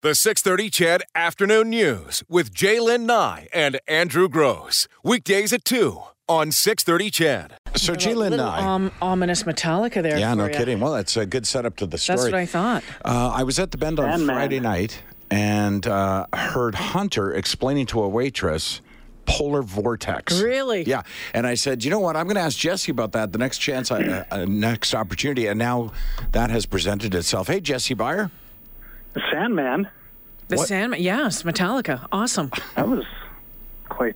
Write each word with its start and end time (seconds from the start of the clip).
The 0.00 0.14
630 0.14 0.70
Ched 0.70 1.00
Afternoon 1.16 1.70
News 1.70 2.22
with 2.28 2.54
Jaylen 2.54 3.00
Nye 3.00 3.48
and 3.52 3.80
Andrew 3.88 4.28
Gross. 4.28 4.86
Weekdays 5.02 5.52
at 5.52 5.64
2 5.64 6.00
on 6.28 6.52
630 6.52 7.10
Ched. 7.10 7.50
So 7.76 7.94
A 7.94 7.96
Jalen 7.96 8.36
Nye. 8.36 8.60
um, 8.60 8.92
ominous 9.02 9.42
Metallica 9.42 10.00
there. 10.00 10.16
yeah, 10.16 10.34
no 10.34 10.44
for 10.46 10.52
ya. 10.52 10.58
kidding. 10.58 10.78
Well, 10.78 10.92
that's 10.92 11.16
a 11.16 11.26
good 11.26 11.48
setup 11.48 11.74
to 11.78 11.86
the 11.86 11.98
story. 11.98 12.16
That's 12.16 12.30
what 12.30 12.34
I 12.38 12.46
thought. 12.46 12.84
Uh, 13.04 13.32
I 13.34 13.42
was 13.42 13.58
at 13.58 13.72
the 13.72 13.76
Bend 13.76 13.98
on 13.98 14.08
Sandman. 14.08 14.36
Friday 14.36 14.60
night 14.60 15.02
and 15.32 15.84
uh, 15.84 16.26
heard 16.32 16.76
Hunter 16.76 17.34
explaining 17.34 17.86
to 17.86 18.00
a 18.00 18.08
waitress 18.08 18.80
polar 19.26 19.62
vortex. 19.62 20.40
Really? 20.40 20.84
Yeah. 20.84 21.02
And 21.34 21.44
I 21.44 21.54
said, 21.54 21.82
you 21.82 21.90
know 21.90 21.98
what? 21.98 22.14
I'm 22.14 22.26
going 22.26 22.36
to 22.36 22.40
ask 22.42 22.56
Jesse 22.56 22.92
about 22.92 23.10
that 23.12 23.32
the 23.32 23.38
next 23.38 23.58
chance, 23.58 23.90
I, 23.90 24.04
uh, 24.04 24.24
uh, 24.30 24.44
next 24.48 24.94
opportunity. 24.94 25.48
And 25.48 25.58
now 25.58 25.90
that 26.30 26.50
has 26.50 26.66
presented 26.66 27.16
itself. 27.16 27.48
Hey, 27.48 27.60
Jesse 27.60 27.94
Beyer. 27.94 28.30
The 29.18 29.24
Sandman, 29.32 29.88
The 30.46 30.56
What? 30.56 30.68
Sandman. 30.68 31.02
Yes, 31.02 31.42
Metallica. 31.42 32.06
Awesome. 32.12 32.50
that 32.76 32.88
was 32.88 33.04
quite 33.88 34.14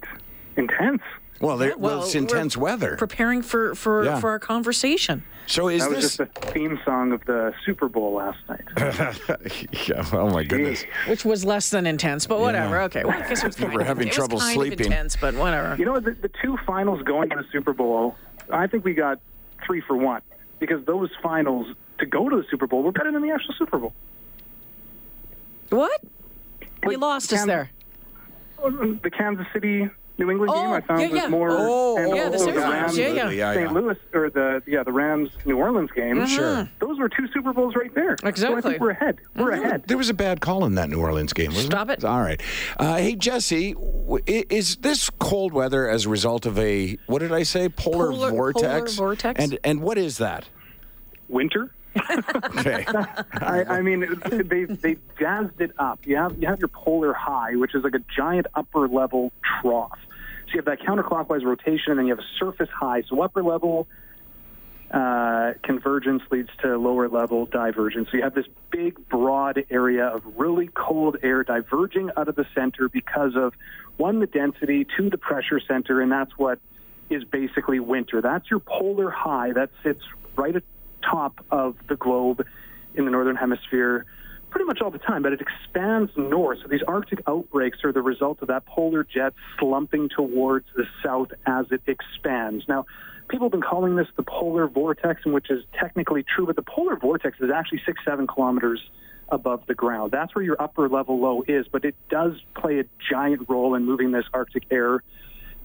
intense. 0.57 1.03
Well, 1.41 1.57
there, 1.57 1.77
well, 1.77 2.05
it's 2.05 2.15
we're 2.15 2.21
intense 2.21 2.57
weather. 2.57 2.95
Preparing 2.97 3.43
for 3.43 3.75
for, 3.75 4.05
Yeah. 4.05 4.21
for 4.21 4.31
our 4.31 4.39
conversation. 4.39 5.25
So 5.47 5.67
is 5.69 5.83
That 5.83 5.91
was 5.91 5.97
this? 6.05 6.17
just 6.17 6.19
the 6.19 6.51
theme 6.53 6.79
song 6.85 7.11
of 7.11 7.25
the 7.25 7.53
Super 7.67 7.89
Bowl 7.89 8.13
last 8.15 8.39
night. 8.49 8.61
yeah, 9.89 10.07
oh 10.13 10.31
my 10.31 10.45
goodness. 10.45 10.85
Which 11.09 11.25
was 11.25 11.45
less 11.45 11.69
than 11.71 11.85
intense, 11.85 12.29
but 12.29 12.39
whatever. 12.39 12.77
Yeah. 12.77 12.85
Okay, 12.85 13.03
well, 13.05 13.21
I 13.21 13.29
guess 13.29 13.43
it 13.43 13.47
was 13.49 13.57
kind 13.57 13.75
were 13.75 13.81
of- 13.81 13.87
having 13.89 14.07
it 14.07 14.11
was 14.11 14.17
trouble 14.17 14.39
kind 14.39 14.55
sleeping. 14.55 14.81
Of 14.83 14.87
intense, 14.87 15.17
but 15.17 15.35
whatever. 15.35 15.75
You 15.77 15.85
know, 15.87 15.99
the, 15.99 16.13
the 16.13 16.31
two 16.41 16.57
finals 16.65 17.03
going 17.03 17.29
to 17.31 17.37
the 17.37 17.45
Super 17.51 17.73
Bowl, 17.73 18.15
I 18.53 18.69
think 18.69 18.85
we 18.85 18.95
got 18.95 19.19
three 19.67 19.81
for 19.81 19.97
one 19.97 20.23
because 20.61 20.85
those 20.87 21.11
finals 21.21 21.67
to 21.99 22.07
go 22.07 22.29
to 22.29 22.37
the 22.37 22.45
Super 22.49 22.69
Bowl 22.69 22.85
were 22.85 22.93
better 22.93 23.11
than 23.11 23.21
the 23.23 23.31
actual 23.33 23.53
Super 23.59 23.79
Bowl. 23.79 23.93
What? 25.73 26.01
You 26.85 26.89
Like, 26.91 26.99
lost 26.99 27.33
us 27.33 27.45
there. 27.47 27.71
The 28.59 29.11
Kansas 29.17 29.47
City 29.53 29.89
New 30.19 30.31
England 30.31 30.53
game 30.53 30.67
Oh, 30.71 30.73
I 30.75 30.81
found 30.83 31.01
yeah, 31.01 31.09
was 31.09 31.17
yeah. 31.23 31.29
more. 31.29 31.49
Oh, 31.51 31.97
and 31.97 32.15
yeah, 32.15 32.25
the 32.29 32.33
also 32.35 32.47
Super 32.47 32.61
Bowl. 32.61 32.71
Rams, 32.71 32.99
Yeah, 32.99 33.09
yeah. 33.09 33.31
yeah, 33.31 33.55
St. 33.55 33.67
yeah. 33.67 33.73
Louis 33.73 33.97
or 34.13 34.31
the 34.31 34.63
yeah 34.67 34.83
the 34.85 34.93
Rams 34.93 35.31
New 35.47 35.57
Orleans 35.57 35.91
game. 35.93 36.25
Sure. 36.27 36.69
Those 36.81 36.99
were 36.99 37.09
two 37.09 37.27
Super 37.33 37.53
Bowls 37.53 37.75
right 37.75 37.93
there. 37.95 38.17
So 38.21 38.27
I 38.27 38.29
Exactly. 38.29 38.63
think 38.63 38.81
we're 38.81 38.91
ahead. 38.91 39.19
We're 39.35 39.51
ahead. 39.53 39.85
There 39.87 39.97
was 39.97 40.11
a 40.11 40.15
bad 40.15 40.41
call 40.41 40.65
in 40.65 40.75
that 40.77 40.91
New 40.91 41.01
Orleans 41.01 41.33
game, 41.33 41.55
wasn't 41.55 41.73
Stop 41.73 41.89
it. 41.89 42.05
All 42.05 42.21
right. 42.21 42.41
Uh, 42.79 42.97
hey, 42.99 43.17
Jesse, 43.17 43.75
is 44.27 44.77
this 44.77 45.09
cold 45.19 45.53
weather 45.53 45.89
as 45.89 46.05
a 46.07 46.09
result 46.11 46.45
of 46.47 46.59
a, 46.59 46.99
what 47.07 47.21
did 47.21 47.33
I 47.33 47.43
say, 47.43 47.69
polar, 47.71 48.11
Polar- 48.13 48.31
vortex? 48.31 48.95
polar 48.97 49.09
vortex? 49.15 49.43
And, 49.43 49.59
and 49.65 49.81
what 49.81 49.97
is 49.99 50.19
that? 50.19 50.45
Winter. 51.29 51.73
Okay. 51.97 52.85
I, 53.33 53.65
I 53.69 53.83
mean, 53.83 54.21
they 54.31 54.65
they 54.65 54.97
jazzed 55.19 55.61
it 55.61 55.73
up. 55.79 56.07
You 56.07 56.17
have 56.17 56.39
you 56.39 56.49
have 56.49 56.59
your 56.59 56.69
polar 56.69 57.13
high, 57.13 57.55
which 57.57 57.75
is 57.75 57.85
like 57.85 57.95
a 57.95 58.05
giant 58.17 58.47
upper 58.55 58.89
level 58.89 59.33
trough. 59.61 59.99
So 60.47 60.55
you 60.55 60.59
have 60.59 60.65
that 60.67 60.81
counterclockwise 60.81 61.45
rotation, 61.45 61.93
and 61.93 61.99
then 61.99 62.07
you 62.07 62.15
have 62.15 62.25
a 62.25 62.39
surface 62.39 62.69
high. 62.71 63.03
So 63.09 63.21
upper 63.23 63.43
level 63.43 63.89
uh, 64.93 65.55
convergence 65.63 66.23
leads 66.31 66.51
to 66.61 66.77
lower 66.77 67.09
level 67.09 67.47
divergence. 67.47 68.09
So 68.11 68.19
you 68.19 68.23
have 68.23 68.35
this 68.35 68.47
big, 68.71 69.09
broad 69.09 69.65
area 69.71 70.07
of 70.07 70.23
really 70.37 70.69
cold 70.75 71.17
air 71.23 71.43
diverging 71.45 72.11
out 72.17 72.29
of 72.29 72.37
the 72.37 72.47
center 72.55 72.89
because 72.89 73.35
of 73.35 73.55
one, 73.97 74.21
the 74.21 74.27
density, 74.27 74.87
two, 74.97 75.09
the 75.09 75.19
pressure 75.19 75.61
center, 75.61 76.01
and 76.01 76.13
that's 76.13 76.33
what 76.37 76.59
is 77.09 77.25
basically 77.25 77.81
winter. 77.81 78.21
That's 78.21 78.51
your 78.51 78.61
polar 78.61 79.11
high 79.11 79.53
that 79.53 79.71
sits 79.83 80.03
right 80.37 80.63
atop 81.03 81.45
of 81.51 81.77
the 81.89 81.97
globe 81.97 82.45
in 82.95 83.05
the 83.05 83.11
northern 83.11 83.37
hemisphere 83.37 84.07
pretty 84.53 84.67
much 84.67 84.81
all 84.83 84.91
the 84.91 84.99
time, 84.99 85.23
but 85.23 85.33
it 85.33 85.41
expands 85.41 86.13
north. 86.15 86.59
So 86.63 86.69
these 86.69 86.83
Arctic 86.87 87.23
outbreaks 87.27 87.79
are 87.85 87.93
the 87.93 88.03
result 88.03 88.43
of 88.43 88.49
that 88.49 88.67
polar 88.67 89.03
jet 89.03 89.33
slumping 89.59 90.11
towards 90.15 90.67
the 90.77 90.85
south 91.03 91.29
as 91.47 91.67
it 91.71 91.81
expands. 91.87 92.65
Now, 92.69 92.85
people 93.29 93.47
have 93.47 93.53
been 93.53 93.63
calling 93.63 93.97
this 93.97 94.09
the 94.17 94.23
polar 94.23 94.69
vortex, 94.69 95.25
which 95.25 95.51
is 95.51 95.65
technically 95.81 96.23
true, 96.23 96.47
but 96.47 96.57
the 96.57 96.63
polar 96.63 96.97
vortex 96.97 97.39
is 97.41 97.51
actually 97.51 97.81
six, 97.87 98.05
seven 98.05 98.27
kilometers 98.27 98.81
above 99.31 99.63
the 99.67 99.75
ground. 99.75 100.13
That's 100.13 100.35
where 100.35 100.45
your 100.45 100.61
upper 100.61 100.87
level 100.87 101.19
low 101.19 101.43
is, 101.49 101.67
but 101.73 101.87
it 101.87 101.95
does 102.11 102.33
play 102.55 102.81
a 102.81 102.85
giant 103.11 103.49
role 103.49 103.75
in 103.75 103.87
moving 103.87 104.13
this 104.13 104.27
Arctic 104.35 104.65
air 104.71 105.03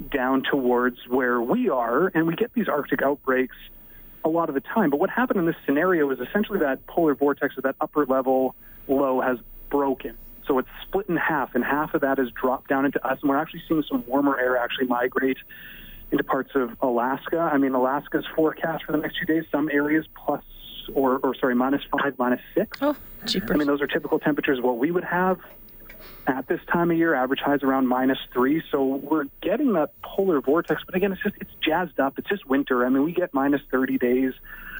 down 0.09 0.43
towards 0.49 0.97
where 1.09 1.41
we 1.41 1.67
are, 1.67 2.07
and 2.15 2.25
we 2.25 2.35
get 2.35 2.53
these 2.53 2.69
Arctic 2.69 3.01
outbreaks 3.01 3.57
a 4.27 4.29
lot 4.29 4.49
of 4.49 4.55
the 4.55 4.61
time. 4.61 4.89
But 4.89 4.99
what 4.99 5.09
happened 5.09 5.39
in 5.39 5.45
this 5.45 5.55
scenario 5.65 6.09
is 6.11 6.19
essentially 6.19 6.59
that 6.59 6.85
polar 6.87 7.15
vortex 7.15 7.57
or 7.57 7.61
that 7.61 7.75
upper 7.81 8.05
level 8.05 8.55
low 8.87 9.21
has 9.21 9.37
broken. 9.69 10.17
So 10.45 10.59
it's 10.59 10.69
split 10.83 11.09
in 11.09 11.17
half, 11.17 11.55
and 11.55 11.63
half 11.63 11.93
of 11.93 12.01
that 12.01 12.19
has 12.19 12.29
dropped 12.31 12.69
down 12.69 12.85
into 12.85 13.05
us, 13.05 13.19
and 13.21 13.29
we're 13.29 13.37
actually 13.37 13.63
seeing 13.67 13.83
some 13.89 14.03
warmer 14.07 14.39
air 14.39 14.57
actually 14.57 14.87
migrate 14.87 15.37
into 16.11 16.23
parts 16.23 16.51
of 16.55 16.71
Alaska. 16.81 17.37
I 17.39 17.57
mean, 17.57 17.73
Alaska's 17.73 18.25
forecast 18.33 18.85
for 18.85 18.93
the 18.93 18.97
next 18.97 19.17
few 19.17 19.27
days, 19.27 19.43
some 19.51 19.69
areas 19.69 20.05
plus 20.15 20.43
or, 20.93 21.17
or 21.17 21.35
sorry, 21.35 21.55
minus 21.55 21.81
five, 21.91 22.17
minus 22.17 22.39
six. 22.55 22.77
Oh, 22.81 22.95
jeepers. 23.25 23.51
I 23.51 23.55
mean, 23.55 23.67
those 23.67 23.81
are 23.81 23.87
typical 23.87 24.19
temperatures 24.19 24.61
what 24.61 24.77
we 24.77 24.89
would 24.91 25.03
have 25.03 25.37
at 26.25 26.47
this 26.47 26.59
time 26.71 26.91
of 26.91 26.97
year. 26.97 27.13
Average 27.13 27.39
highs 27.39 27.63
around 27.63 27.87
minus 27.87 28.19
three. 28.33 28.63
So 28.71 28.83
we're 28.83 29.25
getting 29.41 29.73
that 29.73 29.99
polar 30.01 30.41
vortex, 30.41 30.83
but 30.85 30.95
again, 30.95 31.11
it's 31.11 31.21
just 31.21 31.35
it's 31.39 31.51
jazzed 31.61 31.99
up. 31.99 32.17
It's 32.19 32.29
just 32.29 32.47
winter. 32.47 32.85
I 32.85 32.89
mean, 32.89 33.03
we 33.03 33.11
get 33.11 33.33
minus 33.33 33.61
30 33.71 33.97
days. 33.97 34.33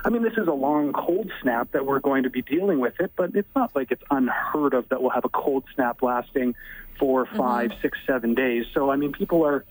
I 0.05 0.09
mean, 0.09 0.23
this 0.23 0.37
is 0.37 0.47
a 0.47 0.53
long 0.53 0.93
cold 0.93 1.31
snap 1.41 1.71
that 1.71 1.85
we're 1.85 1.99
going 1.99 2.23
to 2.23 2.29
be 2.29 2.41
dealing 2.41 2.79
with 2.79 2.99
it, 2.99 3.11
but 3.15 3.35
it's 3.35 3.49
not 3.55 3.75
like 3.75 3.91
it's 3.91 4.03
unheard 4.11 4.73
of 4.73 4.87
that 4.89 5.01
we'll 5.01 5.11
have 5.11 5.25
a 5.25 5.29
cold 5.29 5.63
snap 5.73 6.01
lasting 6.01 6.55
four, 6.97 7.25
five, 7.25 7.71
mm-hmm. 7.71 7.81
six, 7.81 7.97
seven 8.05 8.33
days. 8.33 8.65
So 8.73 8.89
I 8.89 8.95
mean, 8.95 9.11
people 9.11 9.45
are 9.45 9.65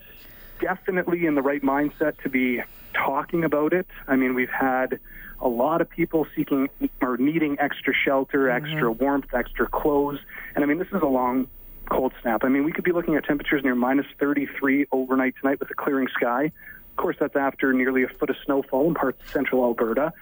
definitely 0.59 1.25
in 1.25 1.35
the 1.35 1.41
right 1.41 1.61
mindset 1.61 2.21
to 2.23 2.29
be 2.29 2.61
talking 3.05 3.43
about 3.43 3.73
it. 3.73 3.87
I 4.07 4.15
mean, 4.15 4.33
we've 4.35 4.49
had 4.49 4.99
a 5.39 5.47
lot 5.47 5.81
of 5.81 5.89
people 5.89 6.25
seeking 6.35 6.69
or 7.01 7.17
needing 7.17 7.59
extra 7.59 7.93
shelter, 7.93 8.47
mm-hmm. 8.47 8.65
extra 8.65 8.91
warmth, 8.91 9.33
extra 9.33 9.67
clothes. 9.67 10.19
And 10.55 10.63
I 10.63 10.67
mean, 10.67 10.79
this 10.79 10.87
is 10.87 11.01
a 11.01 11.07
long 11.07 11.47
cold 11.89 12.13
snap. 12.21 12.43
I 12.43 12.49
mean, 12.49 12.63
we 12.63 12.71
could 12.71 12.83
be 12.83 12.91
looking 12.91 13.15
at 13.15 13.25
temperatures 13.25 13.63
near 13.63 13.75
minus 13.75 14.05
33 14.19 14.87
overnight 14.91 15.35
tonight 15.39 15.59
with 15.59 15.69
a 15.71 15.75
clearing 15.75 16.07
sky. 16.09 16.45
Of 16.45 16.97
course, 16.97 17.17
that's 17.19 17.35
after 17.35 17.71
nearly 17.73 18.03
a 18.03 18.07
foot 18.07 18.29
of 18.29 18.35
snowfall 18.43 18.87
in 18.87 18.95
parts 18.95 19.21
of 19.23 19.29
central 19.29 19.63
Alberta. 19.63 20.13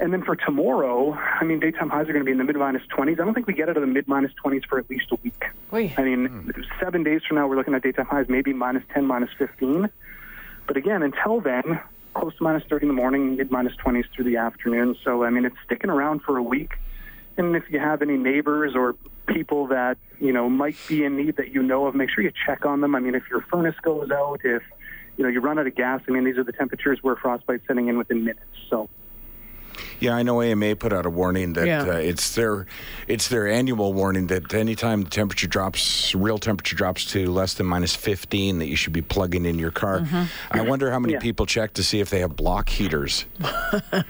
And 0.00 0.14
then 0.14 0.22
for 0.22 0.34
tomorrow, 0.34 1.12
I 1.12 1.44
mean, 1.44 1.60
daytime 1.60 1.90
highs 1.90 2.08
are 2.08 2.12
going 2.12 2.20
to 2.20 2.24
be 2.24 2.32
in 2.32 2.38
the 2.38 2.44
mid 2.44 2.56
minus 2.56 2.82
20s. 2.96 3.12
I 3.12 3.24
don't 3.24 3.34
think 3.34 3.46
we 3.46 3.52
get 3.52 3.68
out 3.68 3.76
of 3.76 3.82
the 3.82 3.86
mid 3.86 4.08
minus 4.08 4.32
20s 4.42 4.64
for 4.66 4.78
at 4.78 4.88
least 4.88 5.06
a 5.10 5.16
week. 5.22 5.44
Wait. 5.70 5.98
I 5.98 6.04
mean, 6.04 6.26
hmm. 6.26 6.50
seven 6.80 7.02
days 7.02 7.20
from 7.26 7.36
now, 7.36 7.46
we're 7.46 7.56
looking 7.56 7.74
at 7.74 7.82
daytime 7.82 8.06
highs, 8.06 8.26
maybe 8.28 8.52
minus 8.54 8.82
10, 8.94 9.04
minus 9.04 9.30
15. 9.38 9.90
But 10.66 10.76
again, 10.76 11.02
until 11.02 11.40
then, 11.40 11.80
close 12.14 12.36
to 12.36 12.44
minus 12.44 12.62
30 12.68 12.84
in 12.84 12.88
the 12.88 12.94
morning, 12.94 13.36
mid 13.36 13.50
minus 13.50 13.74
20s 13.84 14.04
through 14.14 14.24
the 14.24 14.36
afternoon. 14.36 14.96
So, 15.04 15.24
I 15.24 15.30
mean, 15.30 15.44
it's 15.44 15.56
sticking 15.64 15.90
around 15.90 16.22
for 16.22 16.36
a 16.36 16.42
week. 16.42 16.72
And 17.36 17.56
if 17.56 17.64
you 17.70 17.78
have 17.78 18.02
any 18.02 18.16
neighbors 18.16 18.74
or 18.74 18.96
people 19.26 19.66
that, 19.68 19.96
you 20.18 20.32
know, 20.32 20.48
might 20.48 20.76
be 20.88 21.04
in 21.04 21.16
need 21.16 21.36
that 21.36 21.52
you 21.52 21.62
know 21.62 21.86
of, 21.86 21.94
make 21.94 22.10
sure 22.10 22.22
you 22.22 22.32
check 22.46 22.66
on 22.66 22.80
them. 22.80 22.94
I 22.94 23.00
mean, 23.00 23.14
if 23.14 23.22
your 23.30 23.42
furnace 23.50 23.76
goes 23.82 24.10
out, 24.10 24.40
if, 24.44 24.62
you 25.16 25.24
know, 25.24 25.30
you 25.30 25.40
run 25.40 25.58
out 25.58 25.66
of 25.66 25.74
gas, 25.74 26.00
I 26.08 26.10
mean, 26.10 26.24
these 26.24 26.36
are 26.36 26.44
the 26.44 26.52
temperatures 26.52 26.98
where 27.02 27.16
frostbite's 27.16 27.62
setting 27.66 27.88
in 27.88 27.96
within 27.96 28.24
minutes. 28.24 28.40
So, 28.68 28.88
Yeah, 30.00 30.14
I 30.16 30.22
know 30.22 30.40
AMA 30.42 30.76
put 30.76 30.92
out 30.92 31.06
a 31.06 31.10
warning 31.10 31.52
that 31.54 31.66
Yeah. 31.66 31.82
uh, 31.82 31.92
it's 31.92 32.34
their 32.34 32.66
it's 33.06 33.28
their 33.28 33.46
annual 33.46 33.92
warning 33.92 34.26
that 34.28 34.52
anytime 34.54 35.02
the 35.02 35.10
temperature 35.10 35.46
drops, 35.46 36.14
real 36.14 36.38
temperature 36.38 36.74
drops 36.76 37.04
to 37.12 37.30
less 37.30 37.54
than 37.54 37.66
minus 37.66 37.94
15, 37.94 38.58
that 38.58 38.66
you 38.66 38.76
should 38.76 38.92
be 38.92 39.02
plugging 39.02 39.44
in 39.44 39.58
your 39.58 39.70
car. 39.70 40.06
I 40.50 40.62
wonder 40.62 40.90
how 40.90 40.98
many 40.98 41.14
Yeah. 41.14 41.20
people 41.20 41.44
check 41.46 41.74
to 41.74 41.82
see 41.82 42.00
if 42.00 42.08
they 42.10 42.20
have 42.20 42.34
block 42.36 42.68
heaters. 42.68 43.26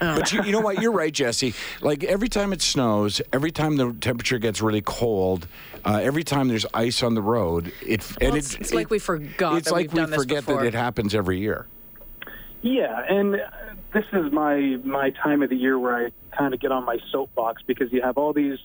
but 0.00 0.32
you, 0.32 0.42
you 0.44 0.52
know 0.52 0.60
what? 0.60 0.80
You're 0.80 0.92
right, 0.92 1.12
Jesse. 1.12 1.54
Like 1.80 2.04
every 2.04 2.28
time 2.28 2.52
it 2.52 2.62
snows, 2.62 3.20
every 3.32 3.50
time 3.50 3.76
the 3.76 3.92
temperature 4.00 4.38
gets 4.38 4.60
really 4.62 4.82
cold, 4.82 5.46
uh, 5.84 5.98
every 6.02 6.24
time 6.24 6.48
there's 6.48 6.66
ice 6.74 7.02
on 7.02 7.14
the 7.14 7.22
road, 7.22 7.72
it 7.84 8.06
and 8.20 8.30
Well, 8.30 8.34
it- 8.34 8.38
it's- 8.44 8.54
it's 8.60 8.72
like 8.74 8.84
it- 8.86 8.90
we 8.90 8.98
forgot 8.98 9.56
It's 9.56 9.66
that 9.68 9.72
like 9.72 9.86
we've 9.88 9.92
we 9.94 10.00
done 10.00 10.12
forget 10.12 10.44
before. 10.46 10.60
that 10.62 10.66
it 10.68 10.74
happens 10.74 11.14
every 11.14 11.38
year. 11.40 11.66
Yeah, 12.62 13.00
and 13.08 13.40
this 13.94 14.04
is 14.12 14.32
my 14.32 14.78
my 14.84 15.10
time 15.10 15.42
of 15.42 15.50
the 15.50 15.56
year 15.56 15.78
where 15.78 16.06
I 16.06 16.36
kind 16.36 16.52
of 16.52 16.60
get 16.60 16.72
on 16.72 16.84
my 16.84 16.98
soapbox 17.10 17.62
because 17.66 17.92
you 17.92 18.02
have 18.02 18.18
all 18.18 18.32
these. 18.32 18.58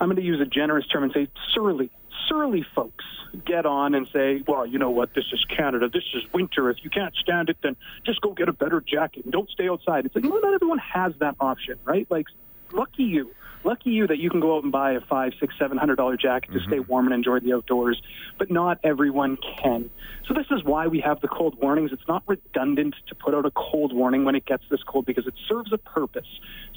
I'm 0.00 0.06
going 0.06 0.16
to 0.16 0.22
use 0.22 0.40
a 0.40 0.46
generous 0.46 0.86
term 0.86 1.02
and 1.02 1.12
say 1.12 1.28
surly, 1.52 1.90
surly 2.28 2.64
folks 2.74 3.04
get 3.44 3.66
on 3.66 3.94
and 3.94 4.08
say, 4.12 4.42
"Well, 4.46 4.64
you 4.64 4.78
know 4.78 4.90
what? 4.90 5.14
This 5.14 5.24
is 5.32 5.44
Canada. 5.44 5.88
This 5.88 6.04
is 6.14 6.22
winter. 6.32 6.70
If 6.70 6.78
you 6.84 6.90
can't 6.90 7.14
stand 7.16 7.48
it, 7.48 7.56
then 7.62 7.76
just 8.06 8.20
go 8.20 8.32
get 8.32 8.48
a 8.48 8.52
better 8.52 8.80
jacket 8.80 9.24
and 9.24 9.32
don't 9.32 9.50
stay 9.50 9.68
outside." 9.68 10.06
It's 10.06 10.14
like, 10.14 10.24
know, 10.24 10.38
not 10.38 10.54
everyone 10.54 10.78
has 10.78 11.12
that 11.18 11.34
option, 11.40 11.78
right? 11.84 12.06
Like, 12.10 12.26
lucky 12.72 13.04
you. 13.04 13.34
Lucky 13.62 13.90
you 13.90 14.06
that 14.06 14.18
you 14.18 14.30
can 14.30 14.40
go 14.40 14.56
out 14.56 14.62
and 14.62 14.72
buy 14.72 14.92
a 14.92 15.02
five, 15.02 15.32
six, 15.38 15.54
seven 15.58 15.76
hundred 15.76 15.96
dollar 15.96 16.16
jacket 16.16 16.52
to 16.52 16.58
mm-hmm. 16.58 16.70
stay 16.70 16.78
warm 16.80 17.06
and 17.06 17.14
enjoy 17.14 17.40
the 17.40 17.52
outdoors, 17.52 18.00
but 18.38 18.50
not 18.50 18.78
everyone 18.82 19.36
can. 19.36 19.90
So 20.26 20.32
this 20.32 20.46
is 20.50 20.64
why 20.64 20.86
we 20.86 21.00
have 21.00 21.20
the 21.20 21.28
cold 21.28 21.58
warnings. 21.60 21.90
It's 21.92 22.08
not 22.08 22.22
redundant 22.26 22.94
to 23.08 23.14
put 23.14 23.34
out 23.34 23.44
a 23.44 23.50
cold 23.50 23.92
warning 23.92 24.24
when 24.24 24.34
it 24.34 24.46
gets 24.46 24.64
this 24.70 24.82
cold 24.82 25.04
because 25.04 25.26
it 25.26 25.34
serves 25.46 25.74
a 25.74 25.78
purpose. 25.78 26.26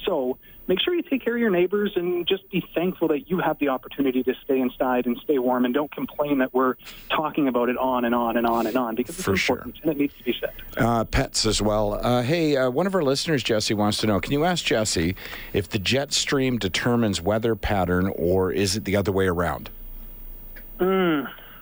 So 0.04 0.36
make 0.66 0.80
sure 0.80 0.94
you 0.94 1.02
take 1.02 1.22
care 1.24 1.34
of 1.34 1.40
your 1.40 1.50
neighbors 1.50 1.92
and 1.96 2.26
just 2.26 2.48
be 2.50 2.64
thankful 2.74 3.08
that 3.08 3.28
you 3.28 3.38
have 3.38 3.58
the 3.58 3.68
opportunity 3.68 4.22
to 4.22 4.34
stay 4.44 4.60
inside 4.60 5.06
and 5.06 5.18
stay 5.22 5.38
warm 5.38 5.64
and 5.64 5.74
don't 5.74 5.90
complain 5.94 6.38
that 6.38 6.52
we're 6.54 6.74
talking 7.10 7.48
about 7.48 7.68
it 7.68 7.76
on 7.76 8.04
and 8.04 8.14
on 8.14 8.36
and 8.36 8.46
on 8.46 8.66
and 8.66 8.76
on 8.76 8.94
because 8.94 9.16
it's 9.16 9.24
For 9.24 9.36
sure. 9.36 9.56
important 9.56 9.82
and 9.82 9.92
it 9.92 9.98
needs 9.98 10.14
to 10.16 10.24
be 10.24 10.34
said. 10.38 10.52
Uh, 10.76 11.04
pets 11.04 11.46
as 11.46 11.60
well. 11.60 11.94
Uh, 11.94 12.22
hey, 12.22 12.56
uh, 12.56 12.70
one 12.70 12.86
of 12.86 12.94
our 12.94 13.02
listeners, 13.02 13.42
Jesse, 13.42 13.74
wants 13.74 13.98
to 13.98 14.06
know 14.06 14.20
can 14.20 14.32
you 14.32 14.44
ask 14.44 14.64
Jesse 14.64 15.14
if 15.52 15.68
the 15.68 15.78
jet 15.78 16.12
stream 16.12 16.58
determines 16.58 17.20
weather 17.20 17.54
pattern 17.54 18.12
or 18.16 18.52
is 18.52 18.76
it 18.76 18.84
the 18.84 18.96
other 18.96 19.12
way 19.12 19.26
around? 19.26 19.70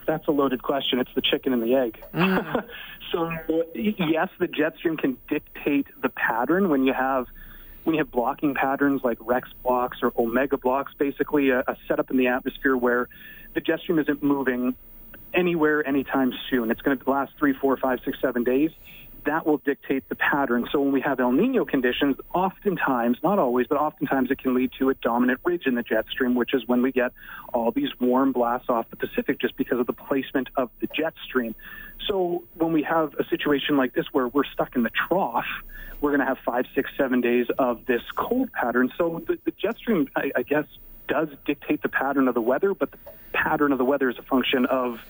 That's 0.07 0.27
a 0.27 0.33
loaded 0.33 0.63
question. 0.63 0.99
It's 0.99 1.15
the 1.15 1.23
chicken 1.23 1.53
and 1.53 1.63
the 1.63 1.75
egg. 1.75 2.03
so 3.13 3.31
yes, 3.75 4.29
the 4.39 4.49
jet 4.49 4.77
stream 4.77 4.97
can 4.97 5.17
dictate 5.29 5.87
the 6.03 6.09
pattern 6.09 6.69
when 6.69 6.85
you 6.85 6.93
have 6.93 7.27
when 7.85 7.95
you 7.95 8.01
have 8.01 8.11
blocking 8.11 8.55
patterns 8.55 9.03
like 9.03 9.19
Rex 9.21 9.49
blocks 9.63 9.99
or 10.03 10.13
Omega 10.17 10.57
blocks, 10.57 10.93
basically 10.99 11.51
a, 11.51 11.61
a 11.61 11.77
setup 11.89 12.11
in 12.11 12.17
the 12.17 12.29
atmosphere 12.29 12.77
where 12.77 13.09
the 13.55 13.61
jet 13.61 13.81
stream 13.81 13.99
isn't 13.99 14.23
moving 14.23 14.75
anywhere 15.35 15.87
anytime 15.87 16.33
soon. 16.51 16.71
It's 16.71 16.81
going 16.83 16.99
to 16.99 17.11
last 17.11 17.33
three, 17.39 17.55
four, 17.55 17.77
five, 17.77 18.01
six, 18.05 18.19
seven 18.21 18.45
days. 18.45 18.71
That 19.25 19.47
will 19.47 19.59
dictate 19.59 20.09
the 20.09 20.17
pattern. 20.17 20.67
So 20.73 20.81
when 20.81 20.93
we 20.93 21.01
have 21.03 21.21
El 21.21 21.33
Nino 21.33 21.65
conditions, 21.65 22.17
oftentimes, 22.35 23.19
not 23.23 23.39
always, 23.39 23.69
but 23.69 23.79
oftentimes 23.79 24.31
it 24.33 24.39
can 24.39 24.55
lead 24.55 24.73
to 24.81 24.91
a 24.91 24.95
dominant 24.95 25.41
ridge 25.45 25.67
in 25.67 25.77
the 25.77 25.83
jet 25.83 26.07
stream, 26.11 26.35
which 26.35 26.55
is 26.55 26.67
when 26.67 26.83
we 26.83 26.91
get 26.91 27.13
all 27.55 27.71
these 27.71 27.91
warm 28.01 28.33
blasts 28.33 28.69
off 28.69 28.91
the 28.91 28.97
Pacific 28.97 29.41
just 29.41 29.57
because 29.57 29.79
of 29.79 29.87
the 29.87 29.93
placement 29.93 30.49
of 30.57 30.71
the 30.81 30.89
jet 30.89 31.15
stream. 31.25 31.55
So 32.09 32.43
when 32.55 32.73
we 32.73 32.83
have 32.83 33.15
a 33.15 33.25
situation 33.29 33.77
like 33.77 33.95
this 33.95 34.07
where 34.11 34.27
we're 34.27 34.45
stuck 34.45 34.75
in 34.75 34.83
the 34.83 34.91
trough, 34.91 35.47
we're 36.01 36.11
going 36.11 36.21
to 36.21 36.27
have 36.27 36.39
five, 36.45 36.65
six, 36.75 36.91
seven 36.97 37.21
days 37.21 37.47
of 37.59 37.87
this 37.87 38.03
cold 38.17 38.53
pattern. 38.53 38.93
So 38.99 39.23
the, 39.27 39.39
the 39.45 39.53
jet 39.53 39.77
stream, 39.77 40.09
I, 40.17 40.33
I 40.35 40.43
guess, 40.43 40.65
does 41.07 41.29
dictate 41.45 41.83
the 41.83 41.89
pattern 41.89 42.27
of 42.27 42.35
the 42.35 42.41
weather, 42.41 42.75
but 42.75 42.91
the 42.91 42.99
pattern 43.33 43.71
of 43.71 43.79
the 43.79 43.85
weather 43.85 44.11
is 44.11 44.19
a 44.19 44.23
function 44.23 44.67
of 44.67 45.01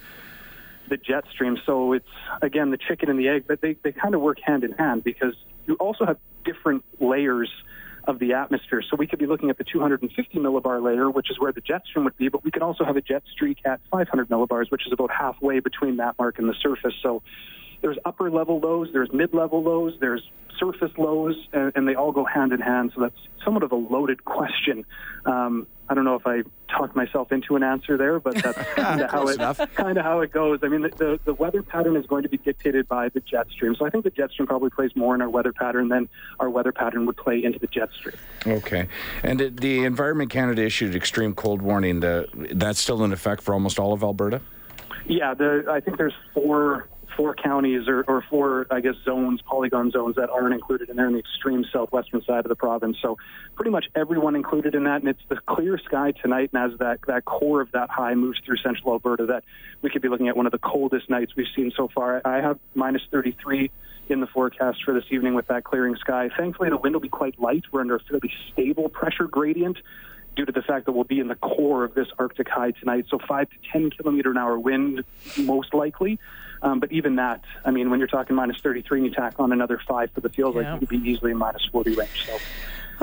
the 0.88 0.96
jet 0.96 1.24
stream. 1.30 1.56
So 1.64 1.92
it's 1.92 2.08
again 2.40 2.70
the 2.70 2.78
chicken 2.78 3.10
and 3.10 3.18
the 3.18 3.28
egg, 3.28 3.44
but 3.46 3.60
they, 3.60 3.76
they 3.82 3.92
kind 3.92 4.14
of 4.14 4.20
work 4.20 4.38
hand 4.44 4.64
in 4.64 4.72
hand 4.72 5.04
because 5.04 5.34
you 5.66 5.74
also 5.74 6.04
have 6.04 6.18
different 6.44 6.84
layers 7.00 7.50
of 8.04 8.18
the 8.18 8.32
atmosphere. 8.32 8.82
So 8.82 8.96
we 8.96 9.06
could 9.06 9.18
be 9.18 9.26
looking 9.26 9.48
at 9.50 9.58
the 9.58 9.64
250 9.64 10.38
millibar 10.38 10.82
layer, 10.82 11.10
which 11.10 11.30
is 11.30 11.38
where 11.38 11.52
the 11.52 11.60
jet 11.60 11.82
stream 11.86 12.04
would 12.04 12.16
be, 12.16 12.28
but 12.28 12.44
we 12.44 12.50
could 12.50 12.62
also 12.62 12.84
have 12.84 12.96
a 12.96 13.00
jet 13.00 13.22
streak 13.30 13.58
at 13.64 13.80
500 13.90 14.28
millibars, 14.28 14.70
which 14.70 14.86
is 14.86 14.92
about 14.92 15.10
halfway 15.10 15.60
between 15.60 15.98
that 15.98 16.18
mark 16.18 16.38
and 16.38 16.48
the 16.48 16.54
surface. 16.60 16.94
So 17.00 17.22
there's 17.82 17.98
upper 18.04 18.30
level 18.30 18.60
lows, 18.60 18.88
there's 18.92 19.12
mid 19.12 19.34
level 19.34 19.62
lows, 19.62 19.94
there's 20.00 20.22
surface 20.58 20.92
lows, 20.96 21.36
and, 21.52 21.72
and, 21.74 21.88
they 21.88 21.94
all 21.94 22.12
go 22.12 22.24
hand 22.24 22.52
in 22.52 22.60
hand. 22.60 22.92
So 22.94 23.00
that's 23.02 23.16
somewhat 23.44 23.64
of 23.64 23.72
a 23.72 23.76
loaded 23.76 24.24
question. 24.24 24.84
Um, 25.26 25.66
I 25.88 25.94
don't 25.94 26.04
know 26.04 26.14
if 26.14 26.26
I 26.26 26.42
talked 26.68 26.94
myself 26.94 27.32
into 27.32 27.56
an 27.56 27.62
answer 27.62 27.98
there, 27.98 28.20
but 28.20 28.36
that's 28.36 28.56
kind 28.74 29.00
of 29.00 29.10
how 29.10 29.26
it 29.28 29.38
kind 29.74 29.98
of 29.98 30.04
how 30.04 30.20
it 30.20 30.32
goes. 30.32 30.60
I 30.62 30.68
mean, 30.68 30.82
the, 30.82 30.88
the, 30.90 31.20
the 31.24 31.34
weather 31.34 31.62
pattern 31.62 31.96
is 31.96 32.06
going 32.06 32.22
to 32.22 32.28
be 32.28 32.38
dictated 32.38 32.88
by 32.88 33.08
the 33.08 33.20
jet 33.20 33.48
stream. 33.50 33.74
So 33.74 33.84
I 33.84 33.90
think 33.90 34.04
the 34.04 34.10
jet 34.10 34.30
stream 34.30 34.46
probably 34.46 34.70
plays 34.70 34.94
more 34.94 35.14
in 35.14 35.20
our 35.20 35.28
weather 35.28 35.52
pattern 35.52 35.88
than 35.88 36.08
our 36.38 36.48
weather 36.48 36.72
pattern 36.72 37.04
would 37.06 37.16
play 37.16 37.42
into 37.42 37.58
the 37.58 37.66
jet 37.66 37.90
stream. 37.92 38.16
Okay, 38.46 38.88
and 39.22 39.40
it, 39.40 39.60
the 39.60 39.84
Environment 39.84 40.30
Canada 40.30 40.62
issued 40.62 40.94
extreme 40.94 41.34
cold 41.34 41.60
warning. 41.60 42.00
The, 42.00 42.28
that's 42.52 42.78
still 42.78 43.04
in 43.04 43.12
effect 43.12 43.42
for 43.42 43.52
almost 43.52 43.78
all 43.78 43.92
of 43.92 44.02
Alberta. 44.02 44.40
Yeah, 45.06 45.34
the, 45.34 45.64
I 45.68 45.80
think 45.80 45.98
there's 45.98 46.14
four 46.32 46.88
four 47.16 47.34
counties 47.34 47.88
or, 47.88 48.02
or 48.02 48.24
four, 48.28 48.66
I 48.70 48.80
guess, 48.80 48.94
zones, 49.04 49.40
polygon 49.42 49.90
zones 49.90 50.16
that 50.16 50.30
aren't 50.30 50.54
included 50.54 50.88
in 50.90 50.96
there 50.96 51.06
in 51.06 51.12
the 51.12 51.18
extreme 51.18 51.64
southwestern 51.72 52.22
side 52.22 52.44
of 52.44 52.48
the 52.48 52.56
province. 52.56 52.96
So 53.00 53.18
pretty 53.54 53.70
much 53.70 53.86
everyone 53.94 54.36
included 54.36 54.74
in 54.74 54.84
that. 54.84 55.00
And 55.00 55.08
it's 55.08 55.22
the 55.28 55.36
clear 55.46 55.78
sky 55.78 56.12
tonight. 56.12 56.50
And 56.52 56.72
as 56.72 56.78
that, 56.78 57.00
that 57.06 57.24
core 57.24 57.60
of 57.60 57.70
that 57.72 57.90
high 57.90 58.14
moves 58.14 58.40
through 58.44 58.56
central 58.58 58.92
Alberta, 58.92 59.26
that 59.26 59.44
we 59.82 59.90
could 59.90 60.02
be 60.02 60.08
looking 60.08 60.28
at 60.28 60.36
one 60.36 60.46
of 60.46 60.52
the 60.52 60.58
coldest 60.58 61.08
nights 61.10 61.32
we've 61.36 61.46
seen 61.54 61.72
so 61.76 61.88
far. 61.94 62.22
I 62.24 62.40
have 62.40 62.58
minus 62.74 63.02
33 63.10 63.70
in 64.08 64.20
the 64.20 64.26
forecast 64.26 64.84
for 64.84 64.94
this 64.94 65.04
evening 65.10 65.34
with 65.34 65.46
that 65.48 65.64
clearing 65.64 65.96
sky. 65.96 66.28
Thankfully, 66.36 66.70
the 66.70 66.76
wind 66.76 66.94
will 66.94 67.00
be 67.00 67.08
quite 67.08 67.38
light. 67.40 67.64
We're 67.70 67.80
under 67.80 67.96
a 67.96 68.00
fairly 68.00 68.32
stable 68.52 68.88
pressure 68.88 69.26
gradient 69.26 69.78
due 70.36 70.44
to 70.44 70.52
the 70.52 70.62
fact 70.62 70.86
that 70.86 70.92
we'll 70.92 71.04
be 71.04 71.20
in 71.20 71.28
the 71.28 71.34
core 71.36 71.84
of 71.84 71.94
this 71.94 72.08
Arctic 72.18 72.48
high 72.48 72.72
tonight. 72.72 73.06
So 73.10 73.18
5 73.18 73.48
to 73.48 73.56
10 73.72 73.90
kilometer 73.90 74.30
an 74.30 74.38
hour 74.38 74.58
wind, 74.58 75.04
most 75.38 75.74
likely. 75.74 76.18
Um, 76.62 76.80
but 76.80 76.92
even 76.92 77.16
that, 77.16 77.42
I 77.64 77.70
mean, 77.70 77.90
when 77.90 77.98
you're 77.98 78.08
talking 78.08 78.36
minus 78.36 78.60
33 78.60 79.00
and 79.00 79.06
you 79.08 79.14
tack 79.14 79.34
on 79.38 79.52
another 79.52 79.80
5 79.86 80.10
for 80.12 80.20
the 80.20 80.28
field, 80.28 80.54
yeah. 80.54 80.72
like 80.72 80.80
you 80.80 80.86
could 80.86 81.02
be 81.02 81.10
easily 81.10 81.32
in 81.32 81.36
minus 81.36 81.64
40 81.66 81.94
range. 81.94 82.26
So. 82.26 82.38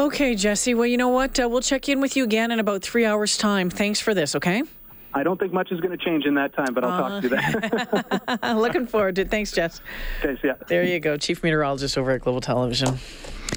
Okay, 0.03 0.33
Jesse. 0.35 0.73
Well, 0.73 0.85
you 0.85 0.97
know 0.97 1.09
what? 1.09 1.39
Uh, 1.39 1.49
we'll 1.49 1.61
check 1.61 1.89
in 1.89 1.99
with 1.99 2.15
you 2.15 2.23
again 2.23 2.51
in 2.51 2.59
about 2.59 2.81
three 2.81 3.05
hours' 3.05 3.37
time. 3.37 3.69
Thanks 3.69 3.99
for 3.99 4.13
this, 4.13 4.35
okay? 4.35 4.63
I 5.13 5.23
don't 5.23 5.39
think 5.39 5.53
much 5.53 5.71
is 5.71 5.79
going 5.79 5.97
to 5.97 6.03
change 6.03 6.25
in 6.25 6.35
that 6.35 6.53
time, 6.53 6.73
but 6.73 6.83
I'll 6.83 6.91
uh, 6.91 7.09
talk 7.09 7.23
to 7.23 7.29
you 7.29 8.39
then. 8.41 8.57
looking 8.59 8.87
forward 8.87 9.15
to 9.15 9.21
it. 9.21 9.31
Thanks, 9.31 9.51
Jess. 9.51 9.81
Thanks, 10.21 10.41
yeah. 10.43 10.53
There 10.67 10.83
you 10.83 10.99
go, 10.99 11.17
Chief 11.17 11.43
Meteorologist 11.43 11.97
over 11.97 12.11
at 12.11 12.21
Global 12.21 12.41
Television. 12.41 12.99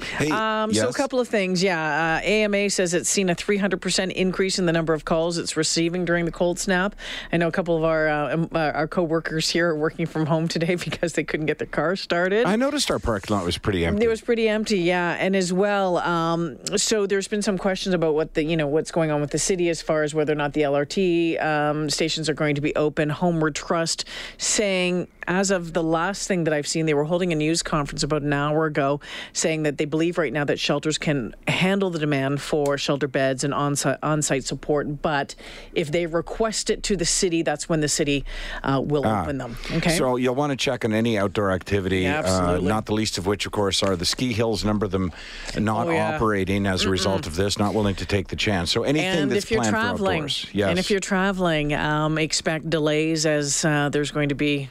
Hey, 0.01 0.29
um, 0.31 0.71
yes. 0.71 0.83
So 0.83 0.89
a 0.89 0.93
couple 0.93 1.19
of 1.19 1.27
things. 1.27 1.63
Yeah, 1.63 2.19
uh, 2.23 2.25
AMA 2.25 2.69
says 2.69 2.93
it's 2.93 3.09
seen 3.09 3.29
a 3.29 3.35
300% 3.35 4.11
increase 4.11 4.59
in 4.59 4.65
the 4.65 4.71
number 4.71 4.93
of 4.93 5.05
calls 5.05 5.37
it's 5.37 5.55
receiving 5.57 6.05
during 6.05 6.25
the 6.25 6.31
cold 6.31 6.59
snap. 6.59 6.95
I 7.31 7.37
know 7.37 7.47
a 7.47 7.51
couple 7.51 7.77
of 7.77 7.83
our 7.83 8.07
uh, 8.07 8.33
um, 8.33 8.49
uh, 8.53 8.71
our 8.73 8.87
coworkers 8.87 9.49
here 9.49 9.69
are 9.69 9.75
working 9.75 10.05
from 10.05 10.25
home 10.25 10.47
today 10.47 10.75
because 10.83 11.13
they 11.13 11.23
couldn't 11.23 11.45
get 11.45 11.59
their 11.59 11.67
car 11.67 11.95
started. 11.95 12.45
I 12.45 12.55
noticed 12.55 12.89
our 12.91 12.99
parking 12.99 13.35
lot 13.35 13.45
was 13.45 13.57
pretty 13.57 13.85
empty. 13.85 14.05
It 14.05 14.09
was 14.09 14.21
pretty 14.21 14.47
empty, 14.47 14.79
yeah, 14.79 15.15
and 15.19 15.35
as 15.35 15.53
well. 15.53 15.97
Um, 15.97 16.57
so 16.77 17.05
there's 17.05 17.27
been 17.27 17.41
some 17.41 17.57
questions 17.57 17.95
about 17.95 18.13
what 18.13 18.33
the 18.33 18.43
you 18.43 18.57
know 18.57 18.67
what's 18.67 18.91
going 18.91 19.11
on 19.11 19.21
with 19.21 19.31
the 19.31 19.39
city 19.39 19.69
as 19.69 19.81
far 19.81 20.03
as 20.03 20.13
whether 20.13 20.33
or 20.33 20.37
not 20.37 20.53
the 20.53 20.61
LRT 20.61 21.42
um, 21.43 21.89
stations 21.89 22.29
are 22.29 22.33
going 22.33 22.55
to 22.55 22.61
be 22.61 22.75
open. 22.75 23.09
Homeward 23.09 23.55
Trust 23.55 24.05
saying 24.37 25.07
as 25.27 25.51
of 25.51 25.73
the 25.73 25.83
last 25.83 26.27
thing 26.27 26.43
that 26.45 26.53
I've 26.53 26.67
seen, 26.67 26.85
they 26.85 26.93
were 26.93 27.03
holding 27.05 27.31
a 27.31 27.35
news 27.35 27.63
conference 27.63 28.03
about 28.03 28.21
an 28.21 28.33
hour 28.33 28.65
ago 28.65 28.99
saying 29.33 29.63
that 29.63 29.77
they 29.77 29.85
believe 29.85 30.17
right 30.17 30.33
now 30.33 30.43
that 30.45 30.59
shelters 30.59 30.97
can 30.97 31.35
handle 31.47 31.89
the 31.89 31.99
demand 31.99 32.41
for 32.41 32.77
shelter 32.77 33.07
beds 33.07 33.43
and 33.43 33.53
on-site, 33.53 33.97
on-site 34.03 34.43
support, 34.43 35.01
but 35.01 35.35
if 35.73 35.91
they 35.91 36.05
request 36.05 36.69
it 36.69 36.83
to 36.83 36.95
the 36.95 37.05
city, 37.05 37.41
that's 37.41 37.67
when 37.69 37.81
the 37.81 37.87
city 37.87 38.25
uh, 38.63 38.81
will 38.83 39.05
ah, 39.05 39.23
open 39.23 39.37
them. 39.37 39.57
Okay. 39.71 39.97
So 39.97 40.15
you'll 40.15 40.35
want 40.35 40.51
to 40.51 40.57
check 40.57 40.85
on 40.85 40.93
any 40.93 41.17
outdoor 41.17 41.51
activity, 41.51 42.01
yeah, 42.01 42.21
uh, 42.21 42.59
not 42.61 42.85
the 42.85 42.93
least 42.93 43.17
of 43.17 43.25
which, 43.25 43.45
of 43.45 43.51
course, 43.51 43.83
are 43.83 43.95
the 43.95 44.05
ski 44.05 44.33
hills. 44.33 44.63
A 44.63 44.67
number 44.67 44.85
of 44.85 44.91
them 44.91 45.11
not 45.57 45.87
oh, 45.87 45.91
yeah. 45.91 46.15
operating 46.15 46.65
as 46.65 46.85
a 46.85 46.89
result 46.89 47.27
of 47.27 47.35
this, 47.35 47.57
not 47.57 47.73
willing 47.73 47.95
to 47.95 48.05
take 48.05 48.27
the 48.27 48.35
chance. 48.35 48.71
So 48.71 48.83
anything 48.83 49.07
and 49.07 49.31
that's 49.31 49.45
if 49.45 49.51
you're 49.51 49.61
planned 49.61 49.73
traveling, 49.73 50.21
for 50.21 50.25
outdoors, 50.25 50.47
yes. 50.53 50.69
And 50.69 50.79
if 50.79 50.89
you're 50.89 50.99
traveling, 50.99 51.73
um, 51.73 52.17
expect 52.17 52.69
delays 52.69 53.25
as 53.25 53.63
uh, 53.65 53.89
there's 53.89 54.11
going 54.11 54.29
to 54.29 54.35
be 54.35 54.69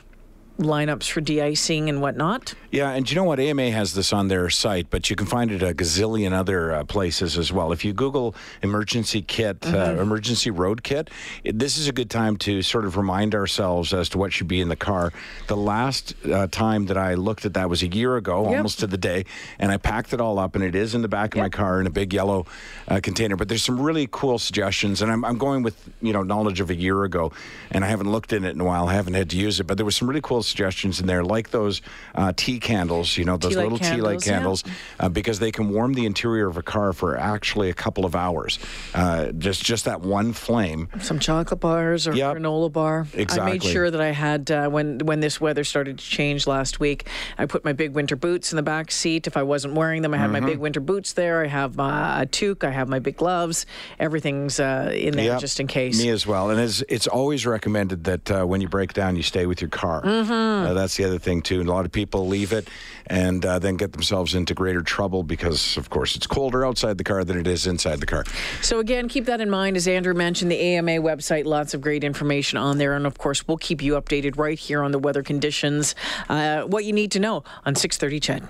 lineups 0.58 1.10
for 1.10 1.20
de-icing 1.20 1.88
and 1.88 2.00
whatnot. 2.00 2.54
Yeah, 2.70 2.90
and 2.90 3.08
you 3.08 3.16
know 3.16 3.24
what? 3.24 3.38
AMA 3.38 3.70
has 3.70 3.94
this 3.94 4.12
on 4.12 4.28
their 4.28 4.48
site, 4.48 4.88
but 4.90 5.10
you 5.10 5.16
can 5.16 5.26
find 5.26 5.50
it 5.50 5.62
a 5.62 5.74
gazillion 5.74 6.32
other 6.32 6.72
uh, 6.72 6.84
places 6.84 7.36
as 7.36 7.52
well. 7.52 7.72
If 7.72 7.84
you 7.84 7.92
Google 7.92 8.34
emergency 8.62 9.22
kit, 9.22 9.58
uh, 9.66 9.68
mm-hmm. 9.68 9.98
uh, 9.98 10.02
emergency 10.02 10.50
road 10.50 10.82
kit, 10.82 11.10
it, 11.44 11.58
this 11.58 11.76
is 11.76 11.88
a 11.88 11.92
good 11.92 12.10
time 12.10 12.36
to 12.38 12.62
sort 12.62 12.84
of 12.84 12.96
remind 12.96 13.34
ourselves 13.34 13.92
as 13.92 14.08
to 14.10 14.18
what 14.18 14.32
should 14.32 14.48
be 14.48 14.60
in 14.60 14.68
the 14.68 14.76
car. 14.76 15.12
The 15.48 15.56
last 15.56 16.14
uh, 16.26 16.46
time 16.48 16.86
that 16.86 16.96
I 16.96 17.14
looked 17.14 17.44
at 17.44 17.54
that 17.54 17.68
was 17.68 17.82
a 17.82 17.88
year 17.88 18.16
ago, 18.16 18.44
yep. 18.48 18.56
almost 18.56 18.80
to 18.80 18.86
the 18.86 18.98
day, 18.98 19.24
and 19.58 19.70
I 19.70 19.76
packed 19.76 20.12
it 20.12 20.20
all 20.20 20.38
up, 20.38 20.54
and 20.54 20.64
it 20.64 20.74
is 20.74 20.94
in 20.94 21.02
the 21.02 21.08
back 21.08 21.34
of 21.34 21.38
yep. 21.38 21.44
my 21.44 21.48
car 21.50 21.80
in 21.80 21.86
a 21.86 21.90
big 21.90 22.14
yellow 22.14 22.46
uh, 22.88 23.00
container. 23.02 23.36
But 23.36 23.48
there's 23.48 23.64
some 23.64 23.80
really 23.80 24.08
cool 24.10 24.38
suggestions, 24.38 25.02
and 25.02 25.12
I'm, 25.12 25.24
I'm 25.24 25.38
going 25.38 25.62
with 25.62 25.90
you 26.00 26.12
know 26.12 26.22
knowledge 26.22 26.60
of 26.60 26.70
a 26.70 26.74
year 26.74 27.04
ago, 27.04 27.32
and 27.70 27.84
I 27.84 27.88
haven't 27.88 28.10
looked 28.10 28.32
in 28.32 28.44
it 28.44 28.54
in 28.54 28.60
a 28.60 28.64
while. 28.64 28.88
I 28.88 28.94
haven't 28.94 29.14
had 29.14 29.28
to 29.30 29.36
use 29.36 29.60
it, 29.60 29.66
but 29.66 29.76
there 29.76 29.84
was 29.86 29.96
some 29.96 30.08
really 30.08 30.22
cool 30.22 30.42
suggestions 30.52 31.00
in 31.00 31.06
there, 31.06 31.24
like 31.24 31.50
those 31.50 31.82
uh, 32.14 32.32
tea 32.36 32.60
candles, 32.60 33.16
you 33.16 33.24
know, 33.24 33.36
those 33.36 33.52
tea-light 33.52 33.72
little 33.72 33.78
tea 33.78 34.00
light 34.00 34.22
candles, 34.22 34.62
yeah. 34.66 35.06
uh, 35.06 35.08
because 35.08 35.38
they 35.38 35.50
can 35.50 35.70
warm 35.70 35.94
the 35.94 36.04
interior 36.06 36.46
of 36.48 36.56
a 36.56 36.62
car 36.62 36.92
for 36.92 37.16
actually 37.16 37.70
a 37.70 37.74
couple 37.74 38.04
of 38.04 38.14
hours. 38.14 38.58
Uh, 38.94 39.32
just 39.32 39.64
just 39.64 39.84
that 39.86 40.00
one 40.00 40.32
flame. 40.32 40.88
Some 41.00 41.18
chocolate 41.18 41.60
bars 41.60 42.06
or 42.06 42.14
yep. 42.14 42.36
granola 42.36 42.70
bar. 42.70 43.06
Exactly. 43.14 43.40
I 43.40 43.52
made 43.52 43.64
sure 43.64 43.90
that 43.90 44.00
I 44.00 44.12
had 44.12 44.50
uh, 44.50 44.68
when 44.68 44.98
when 44.98 45.20
this 45.20 45.40
weather 45.40 45.64
started 45.64 45.98
to 45.98 46.04
change 46.04 46.46
last 46.46 46.80
week. 46.80 47.08
I 47.38 47.46
put 47.46 47.64
my 47.64 47.72
big 47.72 47.94
winter 47.94 48.16
boots 48.16 48.52
in 48.52 48.56
the 48.56 48.62
back 48.62 48.90
seat. 48.90 49.26
If 49.26 49.36
I 49.36 49.42
wasn't 49.42 49.74
wearing 49.74 50.02
them, 50.02 50.14
I 50.14 50.18
had 50.18 50.30
mm-hmm. 50.30 50.44
my 50.44 50.50
big 50.50 50.58
winter 50.58 50.80
boots 50.80 51.14
there. 51.14 51.42
I 51.42 51.48
have 51.48 51.80
uh, 51.80 52.18
a 52.20 52.26
toque. 52.26 52.64
I 52.64 52.70
have 52.70 52.88
my 52.88 52.98
big 52.98 53.16
gloves. 53.16 53.66
Everything's 53.98 54.60
uh, 54.60 54.92
in 54.94 55.16
there 55.16 55.32
yep. 55.32 55.40
just 55.40 55.60
in 55.60 55.66
case. 55.66 55.98
Me 55.98 56.10
as 56.10 56.26
well. 56.26 56.50
And 56.50 56.60
it's, 56.60 56.82
it's 56.88 57.06
always 57.06 57.46
recommended 57.46 58.04
that 58.04 58.30
uh, 58.30 58.44
when 58.44 58.60
you 58.60 58.68
break 58.68 58.92
down, 58.92 59.16
you 59.16 59.22
stay 59.22 59.46
with 59.46 59.60
your 59.60 59.70
car. 59.70 60.02
Mm-hmm. 60.02 60.31
That's 60.74 60.96
the 60.96 61.04
other 61.04 61.18
thing 61.18 61.42
too. 61.42 61.60
And 61.60 61.68
a 61.68 61.72
lot 61.72 61.84
of 61.84 61.92
people 61.92 62.26
leave 62.26 62.52
it 62.52 62.68
and 63.06 63.44
uh, 63.44 63.58
then 63.58 63.76
get 63.76 63.92
themselves 63.92 64.34
into 64.34 64.54
greater 64.54 64.82
trouble 64.82 65.22
because, 65.22 65.76
of 65.76 65.90
course, 65.90 66.16
it's 66.16 66.26
colder 66.26 66.64
outside 66.64 66.98
the 66.98 67.04
car 67.04 67.24
than 67.24 67.38
it 67.38 67.46
is 67.46 67.66
inside 67.66 68.00
the 68.00 68.06
car. 68.06 68.24
So 68.60 68.78
again, 68.78 69.08
keep 69.08 69.26
that 69.26 69.40
in 69.40 69.50
mind. 69.50 69.76
As 69.76 69.88
Andrew 69.88 70.14
mentioned, 70.14 70.50
the 70.50 70.60
AMA 70.60 70.92
website, 70.92 71.44
lots 71.44 71.74
of 71.74 71.80
great 71.80 72.04
information 72.04 72.58
on 72.58 72.78
there, 72.78 72.94
and 72.94 73.06
of 73.06 73.18
course, 73.18 73.46
we'll 73.46 73.58
keep 73.58 73.82
you 73.82 73.94
updated 73.94 74.38
right 74.38 74.58
here 74.58 74.82
on 74.82 74.92
the 74.92 74.98
weather 74.98 75.22
conditions. 75.22 75.94
Uh, 76.28 76.62
what 76.62 76.84
you 76.84 76.92
need 76.92 77.10
to 77.12 77.20
know 77.20 77.44
on 77.64 77.74
6:30 77.74 78.20
CHED. 78.20 78.48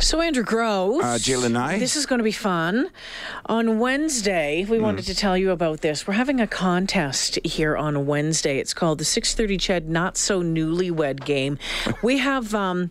So, 0.00 0.20
Andrew 0.22 0.42
Gross. 0.42 1.02
Uh, 1.04 1.18
and 1.44 1.58
I. 1.58 1.78
This 1.78 1.94
is 1.94 2.06
going 2.06 2.18
to 2.20 2.24
be 2.24 2.32
fun. 2.32 2.90
On 3.46 3.78
Wednesday, 3.78 4.64
we 4.68 4.78
wanted 4.78 5.04
to 5.04 5.14
tell 5.14 5.36
you 5.36 5.50
about 5.50 5.82
this. 5.82 6.06
We're 6.06 6.14
having 6.14 6.40
a 6.40 6.46
contest 6.46 7.38
here 7.44 7.76
on 7.76 8.06
Wednesday. 8.06 8.58
It's 8.58 8.72
called 8.72 8.98
the 8.98 9.04
630 9.04 9.58
Ched 9.58 9.88
Not 9.88 10.16
So 10.16 10.42
Newlywed 10.42 11.24
Game. 11.24 11.58
we 12.02 12.18
have. 12.18 12.54
Um, 12.54 12.90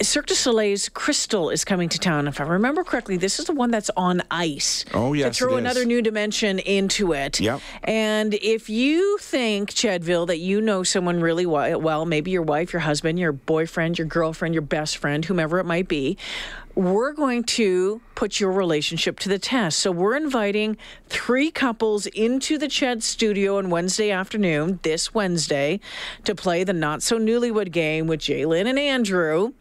Cirque 0.00 0.26
du 0.26 0.34
Soleil's 0.34 0.88
Crystal 0.88 1.50
is 1.50 1.64
coming 1.64 1.88
to 1.88 1.98
town. 1.98 2.28
If 2.28 2.40
I 2.40 2.44
remember 2.44 2.84
correctly, 2.84 3.16
this 3.16 3.38
is 3.38 3.46
the 3.46 3.52
one 3.52 3.70
that's 3.70 3.90
on 3.96 4.22
ice. 4.30 4.84
Oh, 4.94 5.12
yes, 5.12 5.38
To 5.38 5.44
throw 5.44 5.56
another 5.56 5.84
new 5.84 6.02
dimension 6.02 6.58
into 6.60 7.12
it. 7.12 7.40
Yep. 7.40 7.60
And 7.82 8.34
if 8.34 8.70
you 8.70 9.18
think, 9.18 9.70
Chedville, 9.70 10.26
that 10.28 10.38
you 10.38 10.60
know 10.60 10.82
someone 10.82 11.20
really 11.20 11.46
well, 11.46 12.06
maybe 12.06 12.30
your 12.30 12.42
wife, 12.42 12.72
your 12.72 12.80
husband, 12.80 13.18
your 13.18 13.32
boyfriend, 13.32 13.98
your 13.98 14.06
girlfriend, 14.06 14.54
your 14.54 14.62
best 14.62 14.98
friend, 14.98 15.24
whomever 15.24 15.58
it 15.58 15.64
might 15.64 15.88
be, 15.88 16.16
we're 16.74 17.12
going 17.12 17.44
to 17.44 18.00
put 18.14 18.38
your 18.40 18.52
relationship 18.52 19.18
to 19.20 19.28
the 19.28 19.38
test. 19.38 19.78
So 19.78 19.90
we're 19.90 20.16
inviting 20.16 20.76
three 21.08 21.50
couples 21.50 22.06
into 22.06 22.56
the 22.58 22.66
Ched 22.68 23.02
studio 23.02 23.58
on 23.58 23.68
Wednesday 23.70 24.10
afternoon, 24.10 24.78
this 24.82 25.12
Wednesday, 25.12 25.80
to 26.24 26.34
play 26.34 26.64
the 26.64 26.72
Not 26.72 27.02
So 27.02 27.18
Newlywed 27.18 27.72
game 27.72 28.06
with 28.06 28.20
Jalen 28.20 28.66
and 28.66 28.78
Andrew. 28.78 29.52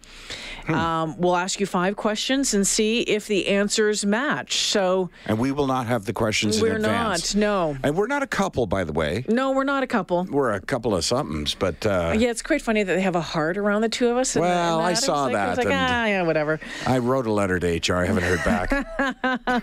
Um, 0.68 1.20
we'll 1.20 1.36
ask 1.36 1.60
you 1.60 1.66
five 1.66 1.96
questions 1.98 2.54
and 2.54 2.66
see 2.66 3.02
if 3.02 3.28
the 3.28 3.48
answers 3.48 4.06
match. 4.06 4.58
So 4.68 5.10
And 5.26 5.38
we 5.40 5.52
will 5.52 5.66
not 5.68 5.88
have 5.88 6.06
the 6.06 6.14
questions 6.14 6.62
we're 6.62 6.76
in 6.76 6.86
advance. 6.86 7.34
not, 7.36 7.40
no. 7.40 7.78
And 7.84 7.98
we're 7.98 8.08
not 8.08 8.22
a 8.24 8.28
couple, 8.28 8.68
by 8.68 8.84
the 8.84 8.94
way. 8.94 9.26
No, 9.28 9.52
we're 9.52 9.64
not 9.64 9.82
a 9.84 9.88
couple. 9.88 10.26
We're 10.30 10.52
a 10.54 10.62
couple 10.62 10.94
of 10.96 11.04
somethings, 11.04 11.56
but 11.56 11.84
uh, 11.86 12.14
Yeah, 12.18 12.30
it's 12.30 12.44
quite 12.44 12.62
funny 12.62 12.84
that 12.84 12.94
they 12.94 13.02
have 13.02 13.16
a 13.16 13.22
heart 13.22 13.58
around 13.58 13.82
the 13.82 13.90
two 13.90 14.08
of 14.10 14.18
us. 14.18 14.36
and- 14.36 14.44
Well, 14.46 14.80
I 14.80 14.94
saw 14.94 15.24
like, 15.24 15.34
that, 15.34 15.58
like, 15.58 15.66
and- 15.66 15.76
ah, 15.76 16.06
yeah, 16.06 16.22
whatever. 16.22 16.60
I 16.86 17.00
wrote 17.04 17.26
a 17.28 17.32
letter 17.32 17.60
to 17.60 17.68
HR. 17.92 17.98
I 17.98 18.06
haven't 18.06 18.24
heard 18.24 18.44
back. 18.44 18.70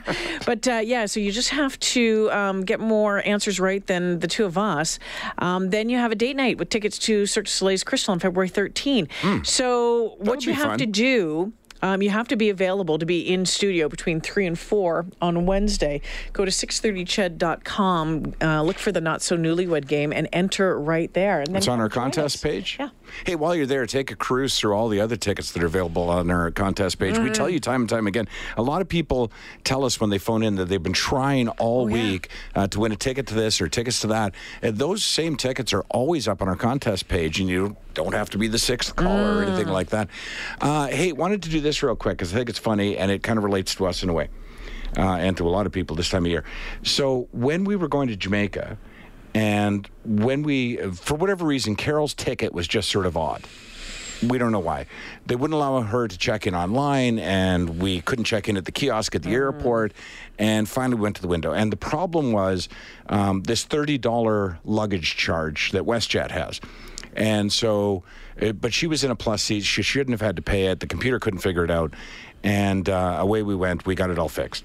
But 0.47 0.67
uh, 0.67 0.81
yeah, 0.85 1.07
so 1.07 1.21
you 1.21 1.31
just 1.33 1.51
have 1.51 1.79
to 1.81 2.31
um, 2.33 2.65
get 2.65 2.81
more 2.81 3.27
answers 3.27 3.61
right 3.61 3.85
than 3.87 4.21
the 4.21 4.27
two 4.29 4.45
of 4.45 4.57
us. 4.57 4.99
Um, 5.39 5.71
then 5.71 5.89
you 5.91 5.99
have 5.99 6.11
a 6.13 6.15
date 6.15 6.37
night 6.37 6.59
with 6.59 6.69
tickets 6.71 6.99
to 7.01 7.27
Cirque 7.27 7.45
du 7.47 7.51
Soleil's 7.51 7.85
Crystal 7.85 8.13
on 8.13 8.19
February 8.19 8.49
13. 8.49 9.09
So 9.45 10.15
what 10.19 10.47
you 10.47 10.55
have 10.55 10.69
fun. 10.71 10.79
to 10.79 10.87
do. 10.87 11.53
Um, 11.81 12.03
you 12.03 12.11
have 12.11 12.27
to 12.29 12.35
be 12.37 12.51
available 12.51 12.99
to 12.99 13.07
be 13.07 13.21
in 13.21 13.47
studio 13.47 13.89
between 13.89 14.21
3 14.21 14.47
and 14.47 14.59
4 14.59 15.07
on 15.23 15.47
Wednesday. 15.47 16.01
Go 16.33 16.45
to 16.45 16.51
630ched.com, 16.51 18.35
uh, 18.43 18.63
look 18.63 18.79
for 18.79 18.91
the 18.91 19.01
Not 19.01 19.23
So 19.23 19.37
Newlywed 19.37 19.87
game, 19.87 20.13
and 20.13 20.29
enter 20.33 20.77
right 20.77 21.13
there. 21.15 21.39
And 21.39 21.47
then 21.49 21.57
It's 21.57 21.69
on 21.69 21.79
our 21.81 21.89
contest 21.89 22.37
us. 22.37 22.43
page. 22.43 22.77
Yeah. 22.81 22.89
Hey, 23.25 23.35
while 23.35 23.55
you're 23.55 23.67
there, 23.67 23.87
take 23.87 24.11
a 24.11 24.17
cruise 24.17 24.59
through 24.59 24.73
all 24.75 24.89
the 24.89 25.01
other 25.01 25.17
tickets 25.17 25.53
that 25.53 25.63
are 25.63 25.67
available 25.67 26.09
on 26.11 26.31
our 26.31 26.51
contest 26.51 26.99
page. 26.99 27.19
We 27.19 27.25
Mm-hmm. 27.25 27.33
tell 27.33 27.49
you 27.51 27.61
time 27.61 27.83
and 27.83 27.91
time 27.91 28.07
again. 28.07 28.29
A 28.57 28.63
lot 28.63 28.81
of 28.81 28.89
people 28.89 29.31
tell 29.65 29.85
us 29.85 30.01
when 30.01 30.11
they 30.11 30.19
phone 30.19 30.43
in 30.43 30.57
that 30.57 30.67
they've 30.67 30.83
been 30.83 30.93
trying 30.93 31.49
all 31.49 31.85
Oh, 31.85 31.87
yeah. 31.89 31.95
week 31.95 32.29
uh, 32.55 32.67
to 32.69 32.81
win 32.81 32.93
a 32.93 32.97
ticket 32.97 33.27
to 33.29 33.35
this 33.35 33.61
or 33.61 33.69
tickets 33.69 34.01
to 34.01 34.07
that. 34.09 34.35
And 34.63 34.77
those 34.79 35.05
same 35.05 35.37
tickets 35.37 35.73
are 35.73 35.83
always 35.91 36.27
up 36.29 36.41
on 36.43 36.49
our 36.49 36.57
contest 36.57 37.09
page, 37.09 37.41
and 37.41 37.49
you 37.49 37.77
don't 37.95 38.15
have 38.15 38.31
to 38.31 38.39
be 38.39 38.49
the 38.49 38.59
sixth 38.59 38.95
caller 38.97 39.39
or 39.39 39.45
Mm. 39.45 39.49
anything 39.49 39.69
like 39.69 39.91
that. 39.91 40.09
Uh, 40.61 40.87
hey, 40.89 41.13
wanted 41.13 41.43
to 41.43 41.49
do 41.51 41.61
this 41.61 41.83
real 41.83 41.97
quick 41.97 42.19
because 42.19 42.33
I 42.33 42.37
think 42.37 42.49
it's 42.49 42.59
funny 42.59 42.97
and 42.97 43.11
it 43.11 43.23
kind 43.23 43.39
of 43.39 43.45
relates 43.45 43.75
to 43.77 43.87
us 43.87 44.03
in 44.03 44.09
a 44.09 44.13
way. 44.13 44.29
Uh, 44.97 45.03
and 45.17 45.37
to 45.37 45.47
a 45.47 45.51
lot 45.51 45.67
of 45.67 45.73
people 45.73 45.95
this 45.97 46.09
time 46.09 46.25
of 46.25 46.31
year. 46.31 46.45
So 46.83 47.29
when 47.33 47.65
we 47.65 47.77
were 47.77 47.89
going 47.89 48.09
to 48.09 48.17
Jamaica, 48.17 48.79
and 49.35 49.89
when 50.05 50.43
we, 50.43 50.77
for 50.93 51.15
whatever 51.15 51.45
reason, 51.45 51.77
Carol's 51.77 52.15
ticket 52.15 52.53
was 52.53 52.67
just 52.67 52.89
sort 52.89 53.07
of 53.07 53.17
odd. 53.17 53.45
We 54.27 54.39
don't 54.39 54.51
know 54.51 54.59
why. 54.59 54.87
They 55.27 55.37
wouldn't 55.37 55.55
allow 55.55 55.81
her 55.81 56.09
to 56.09 56.19
check 56.19 56.47
in 56.47 56.55
online, 56.55 57.21
and 57.21 57.81
we 57.81 58.01
couldn't 58.01 58.25
check 58.25 58.49
in 58.49 58.57
at 58.57 58.65
the 58.65 58.73
kiosk 58.73 59.15
at 59.15 59.23
the 59.23 59.31
airport. 59.31 59.93
And 60.39 60.69
finally, 60.69 60.97
we 60.97 61.03
went 61.03 61.17
to 61.17 61.23
the 61.23 61.29
window. 61.29 61.53
And 61.53 61.71
the 61.71 61.77
problem 61.77 62.33
was 62.33 62.69
um, 63.09 63.43
this 63.43 63.65
$30 63.65 64.59
luggage 64.65 65.17
charge 65.17 65.71
that 65.71 65.85
WestJet 65.85 66.33
has. 66.33 66.61
And 67.15 67.53
so, 67.53 68.03
uh, 68.41 68.53
but 68.53 68.73
she 68.73 68.87
was 68.87 69.05
in 69.05 69.11
a 69.11 69.17
plus 69.17 69.43
seat. 69.43 69.63
She 69.63 69.83
shouldn't 69.83 70.13
have 70.13 70.21
had 70.21 70.37
to 70.37 70.43
pay 70.43 70.67
it. 70.67 70.81
The 70.81 70.87
computer 70.87 71.19
couldn't 71.21 71.41
figure 71.41 71.65
it 71.65 71.71
out. 71.71 71.95
And 72.43 72.89
uh, 72.89 73.17
away 73.21 73.43
we 73.43 73.55
went. 73.55 73.87
We 73.87 73.95
got 73.95 74.11
it 74.11 74.19
all 74.19 74.29
fixed. 74.29 74.65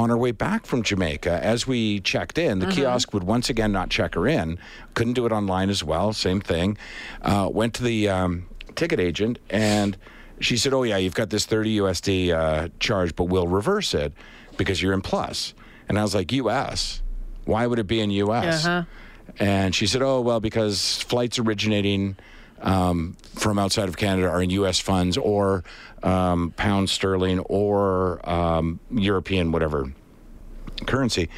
On 0.00 0.10
our 0.10 0.16
way 0.16 0.30
back 0.30 0.64
from 0.64 0.82
Jamaica, 0.82 1.44
as 1.44 1.66
we 1.66 2.00
checked 2.00 2.38
in, 2.38 2.58
the 2.58 2.68
kiosk 2.68 3.12
would 3.12 3.22
once 3.22 3.50
again 3.50 3.70
not 3.70 3.90
check 3.90 4.14
her 4.14 4.26
in. 4.26 4.58
Couldn't 4.94 5.12
do 5.12 5.26
it 5.26 5.30
online 5.30 5.68
as 5.68 5.84
well. 5.84 6.14
Same 6.14 6.40
thing. 6.40 6.78
Uh, 7.20 7.50
went 7.52 7.74
to 7.74 7.82
the 7.82 8.08
um, 8.08 8.46
ticket 8.76 8.98
agent 8.98 9.38
and 9.50 9.98
she 10.40 10.56
said, 10.56 10.72
"Oh 10.72 10.84
yeah, 10.84 10.96
you've 10.96 11.14
got 11.14 11.28
this 11.28 11.44
30 11.44 11.80
USD 11.80 12.32
uh, 12.32 12.68
charge, 12.78 13.14
but 13.14 13.24
we'll 13.24 13.46
reverse 13.46 13.92
it 13.92 14.14
because 14.56 14.80
you're 14.80 14.94
in 14.94 15.02
plus." 15.02 15.52
And 15.86 15.98
I 15.98 16.02
was 16.02 16.14
like, 16.14 16.32
"US? 16.32 17.02
Why 17.44 17.66
would 17.66 17.78
it 17.78 17.86
be 17.86 18.00
in 18.00 18.10
US?" 18.10 18.64
Uh-huh. 18.64 18.84
And 19.38 19.74
she 19.74 19.86
said, 19.86 20.00
"Oh 20.00 20.22
well, 20.22 20.40
because 20.40 21.02
flights 21.02 21.38
originating." 21.38 22.16
Um, 22.62 23.16
from 23.34 23.58
outside 23.58 23.88
of 23.88 23.96
Canada 23.96 24.28
are 24.28 24.42
in 24.42 24.50
U.S. 24.50 24.78
funds 24.78 25.16
or 25.16 25.64
um, 26.02 26.52
pound 26.56 26.90
sterling 26.90 27.38
or 27.40 28.20
um, 28.28 28.80
European 28.90 29.50
whatever 29.50 29.92
currency. 30.86 31.28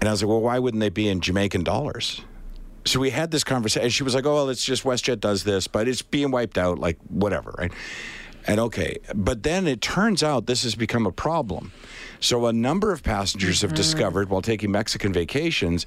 And 0.00 0.08
I 0.08 0.12
was 0.12 0.22
like, 0.22 0.28
well, 0.28 0.40
why 0.40 0.58
wouldn't 0.58 0.80
they 0.80 0.88
be 0.88 1.08
in 1.08 1.20
Jamaican 1.20 1.62
dollars? 1.62 2.22
So 2.84 2.98
we 2.98 3.10
had 3.10 3.30
this 3.30 3.44
conversation. 3.44 3.88
She 3.90 4.02
was 4.02 4.14
like, 4.14 4.26
oh, 4.26 4.34
well, 4.34 4.48
it's 4.48 4.64
just 4.64 4.82
WestJet 4.82 5.20
does 5.20 5.44
this, 5.44 5.68
but 5.68 5.86
it's 5.86 6.02
being 6.02 6.32
wiped 6.32 6.58
out, 6.58 6.78
like 6.78 6.98
whatever, 7.08 7.54
right? 7.56 7.72
And 8.46 8.58
okay. 8.60 8.98
But 9.14 9.42
then 9.42 9.66
it 9.66 9.80
turns 9.80 10.22
out 10.22 10.46
this 10.46 10.62
has 10.64 10.74
become 10.74 11.06
a 11.06 11.12
problem. 11.12 11.72
So 12.20 12.46
a 12.46 12.52
number 12.52 12.92
of 12.92 13.02
passengers 13.02 13.58
Mm-hmm. 13.58 13.68
have 13.68 13.74
discovered 13.76 14.28
while 14.30 14.42
taking 14.42 14.70
Mexican 14.70 15.12
vacations 15.12 15.86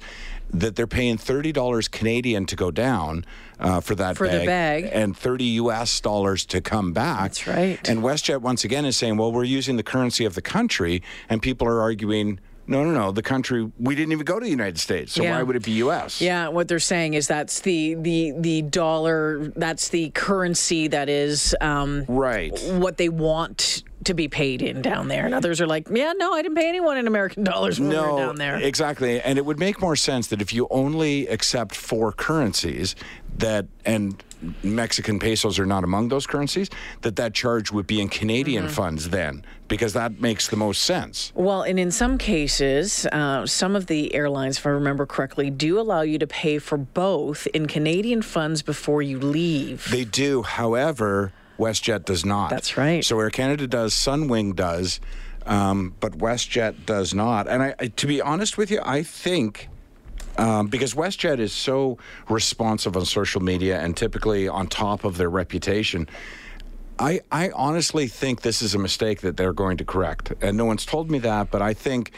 that 0.50 0.76
they're 0.76 0.86
paying 0.86 1.16
$30 1.18 1.90
Canadian 1.90 2.46
to 2.46 2.56
go 2.56 2.70
down 2.70 3.24
uh, 3.58 3.80
for 3.80 3.94
that 3.94 4.16
For 4.16 4.28
the 4.28 4.44
bag. 4.46 4.88
and 4.92 5.16
30 5.16 5.44
US 5.62 5.98
dollars 6.00 6.44
to 6.46 6.60
come 6.60 6.92
back. 6.92 7.20
That's 7.22 7.46
right. 7.46 7.88
And 7.88 8.00
WestJet 8.02 8.40
once 8.42 8.64
again 8.64 8.84
is 8.84 8.96
saying, 8.96 9.16
well, 9.16 9.32
we're 9.32 9.44
using 9.44 9.76
the 9.76 9.82
currency 9.82 10.24
of 10.24 10.34
the 10.34 10.42
country, 10.42 11.02
and 11.28 11.40
people 11.42 11.66
are 11.66 11.80
arguing, 11.80 12.38
no, 12.66 12.84
no, 12.84 12.90
no, 12.92 13.12
the 13.12 13.22
country 13.22 13.70
we 13.78 13.94
didn't 13.94 14.12
even 14.12 14.24
go 14.24 14.38
to 14.38 14.44
the 14.44 14.50
United 14.50 14.78
States, 14.78 15.12
so 15.12 15.22
Yeah. 15.22 15.36
why 15.36 15.42
would 15.42 15.56
it 15.56 15.64
be 15.64 15.72
U.S.? 15.72 16.20
Yeah, 16.20 16.48
what 16.48 16.68
they're 16.68 16.78
saying 16.78 17.14
is 17.14 17.26
that's 17.28 17.60
the 17.60 17.94
the 17.94 18.32
the 18.38 18.62
dollar. 18.62 19.52
That's 19.56 19.88
the 19.88 20.10
currency 20.10 20.88
that 20.88 21.08
is 21.08 21.54
um, 21.60 22.04
Right. 22.08 22.58
what 22.72 22.96
they 22.96 23.08
want 23.08 23.82
to 24.06 24.14
be 24.14 24.28
paid 24.28 24.62
in 24.62 24.82
down 24.82 25.08
there. 25.08 25.24
And 25.26 25.34
others 25.34 25.60
are 25.60 25.66
like, 25.66 25.86
yeah, 25.90 26.12
no, 26.16 26.32
I 26.32 26.42
didn't 26.42 26.56
pay 26.56 26.68
anyone 26.68 26.96
in 26.96 27.06
American 27.06 27.44
dollars 27.44 27.78
when 27.78 27.88
we 27.90 27.94
No, 27.94 28.12
were 28.14 28.18
down 28.20 28.36
there. 28.36 28.56
exactly, 28.56 29.20
and 29.20 29.38
it 29.38 29.44
would 29.44 29.58
make 29.58 29.80
more 29.80 29.96
sense 29.96 30.28
that 30.28 30.40
if 30.40 30.52
you 30.52 30.66
only 30.70 31.26
accept 31.28 31.74
four 31.74 32.12
currencies, 32.12 32.94
that 33.38 33.66
and 33.84 34.22
Mexican 34.62 35.18
pesos 35.18 35.58
are 35.58 35.66
not 35.66 35.82
among 35.84 36.08
those 36.08 36.26
currencies, 36.26 36.68
that 37.02 37.16
that 37.16 37.34
charge 37.34 37.70
would 37.72 37.86
be 37.86 38.00
in 38.00 38.08
Canadian 38.08 38.64
Mm-hmm. 38.64 38.72
funds 38.74 39.08
then, 39.10 39.44
because 39.68 39.92
that 39.94 40.20
makes 40.20 40.48
the 40.48 40.56
most 40.56 40.82
sense. 40.82 41.32
Well, 41.34 41.62
and 41.62 41.78
in 41.78 41.90
some 41.90 42.16
cases, 42.18 43.06
uh, 43.12 43.44
some 43.46 43.74
of 43.76 43.86
the 43.86 44.14
airlines, 44.14 44.58
if 44.58 44.66
I 44.66 44.70
remember 44.70 45.04
correctly, 45.06 45.50
do 45.50 45.78
allow 45.80 46.02
you 46.02 46.18
to 46.18 46.26
pay 46.26 46.58
for 46.58 46.76
both 46.78 47.46
in 47.48 47.66
Canadian 47.66 48.22
funds 48.22 48.62
before 48.62 49.02
you 49.02 49.18
leave. 49.18 49.90
They 49.90 50.04
do, 50.04 50.42
however, 50.42 51.32
WestJet 51.58 52.04
does 52.04 52.24
not. 52.24 52.50
That's 52.50 52.76
right. 52.76 53.04
So 53.04 53.18
Air 53.20 53.30
Canada 53.30 53.66
does, 53.66 53.94
Sunwing 53.94 54.54
does, 54.54 55.00
um, 55.46 55.94
but 56.00 56.12
WestJet 56.18 56.86
does 56.86 57.14
not. 57.14 57.48
And 57.48 57.62
I, 57.62 57.74
I, 57.78 57.86
to 57.88 58.06
be 58.06 58.20
honest 58.20 58.58
with 58.58 58.70
you, 58.70 58.80
I 58.82 59.02
think. 59.02 59.68
Um, 60.38 60.66
because 60.66 60.92
WestJet 60.92 61.38
is 61.38 61.54
so 61.54 61.96
responsive 62.28 62.94
on 62.94 63.06
social 63.06 63.40
media 63.40 63.80
and 63.80 63.96
typically 63.96 64.48
on 64.48 64.66
top 64.66 65.04
of 65.04 65.16
their 65.16 65.30
reputation, 65.30 66.06
I, 66.98 67.20
I 67.30 67.50
honestly 67.50 68.06
think 68.06 68.40
this 68.40 68.62
is 68.62 68.74
a 68.74 68.78
mistake 68.78 69.20
that 69.20 69.36
they're 69.36 69.52
going 69.52 69.76
to 69.78 69.84
correct. 69.84 70.32
And 70.40 70.56
no 70.56 70.64
one's 70.64 70.86
told 70.86 71.10
me 71.10 71.18
that, 71.20 71.50
but 71.50 71.60
I 71.62 71.74
think 71.74 72.12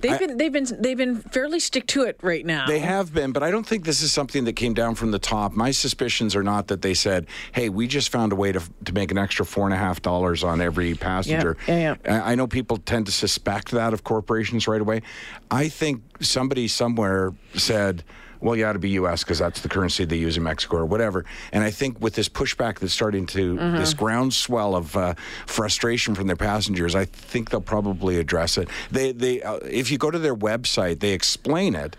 They've 0.00 0.18
been 0.18 0.36
they've 0.36 0.52
been 0.52 0.66
they've 0.80 0.96
been 0.96 1.20
fairly 1.20 1.60
stick 1.60 1.86
to 1.88 2.02
it 2.02 2.18
right 2.20 2.44
now. 2.44 2.66
they 2.66 2.80
have 2.80 3.14
been, 3.14 3.32
but 3.32 3.42
I 3.42 3.50
don't 3.50 3.66
think 3.66 3.84
this 3.84 4.02
is 4.02 4.12
something 4.12 4.44
that 4.44 4.52
came 4.54 4.74
down 4.74 4.94
from 4.94 5.10
the 5.10 5.18
top. 5.18 5.52
My 5.52 5.70
suspicions 5.70 6.36
are 6.36 6.42
not 6.42 6.66
that 6.68 6.82
they 6.82 6.94
said, 6.94 7.26
"Hey, 7.52 7.68
we 7.68 7.86
just 7.86 8.10
found 8.10 8.32
a 8.32 8.36
way 8.36 8.52
to 8.52 8.60
to 8.84 8.92
make 8.92 9.10
an 9.10 9.18
extra 9.18 9.46
four 9.46 9.64
and 9.64 9.72
a 9.72 9.78
half 9.78 10.02
dollars 10.02 10.44
on 10.44 10.60
every 10.60 10.94
passenger." 10.94 11.56
yeah, 11.66 11.94
I 12.04 12.32
I 12.32 12.34
know 12.34 12.46
people 12.46 12.76
tend 12.76 13.06
to 13.06 13.12
suspect 13.12 13.70
that 13.70 13.94
of 13.94 14.04
corporations 14.04 14.68
right 14.68 14.80
away. 14.80 15.02
I 15.50 15.68
think 15.68 16.02
somebody 16.20 16.68
somewhere 16.68 17.32
said. 17.54 18.04
Well, 18.44 18.54
you 18.54 18.64
ought 18.66 18.74
to 18.74 18.78
be 18.78 18.90
U.S. 18.90 19.24
because 19.24 19.38
that's 19.40 19.62
the 19.62 19.68
currency 19.70 20.04
they 20.04 20.16
use 20.18 20.36
in 20.36 20.42
Mexico 20.42 20.76
or 20.76 20.84
whatever. 20.86 21.24
And 21.50 21.64
I 21.64 21.70
think 21.70 22.00
with 22.00 22.14
this 22.14 22.28
pushback 22.28 22.78
that's 22.78 22.92
starting 22.92 23.26
to 23.28 23.56
this 23.56 23.94
groundswell 23.94 24.76
of 24.76 24.94
uh, 24.96 25.14
frustration 25.46 26.14
from 26.14 26.26
their 26.26 26.36
passengers, 26.36 26.94
I 26.94 27.06
think 27.06 27.50
they'll 27.50 27.60
probably 27.62 28.18
address 28.18 28.58
it. 28.58 28.68
They, 28.90 29.12
they, 29.12 29.42
uh, 29.42 29.56
if 29.64 29.90
you 29.90 29.98
go 29.98 30.10
to 30.10 30.18
their 30.18 30.36
website, 30.36 31.00
they 31.00 31.12
explain 31.12 31.74
it 31.74 31.96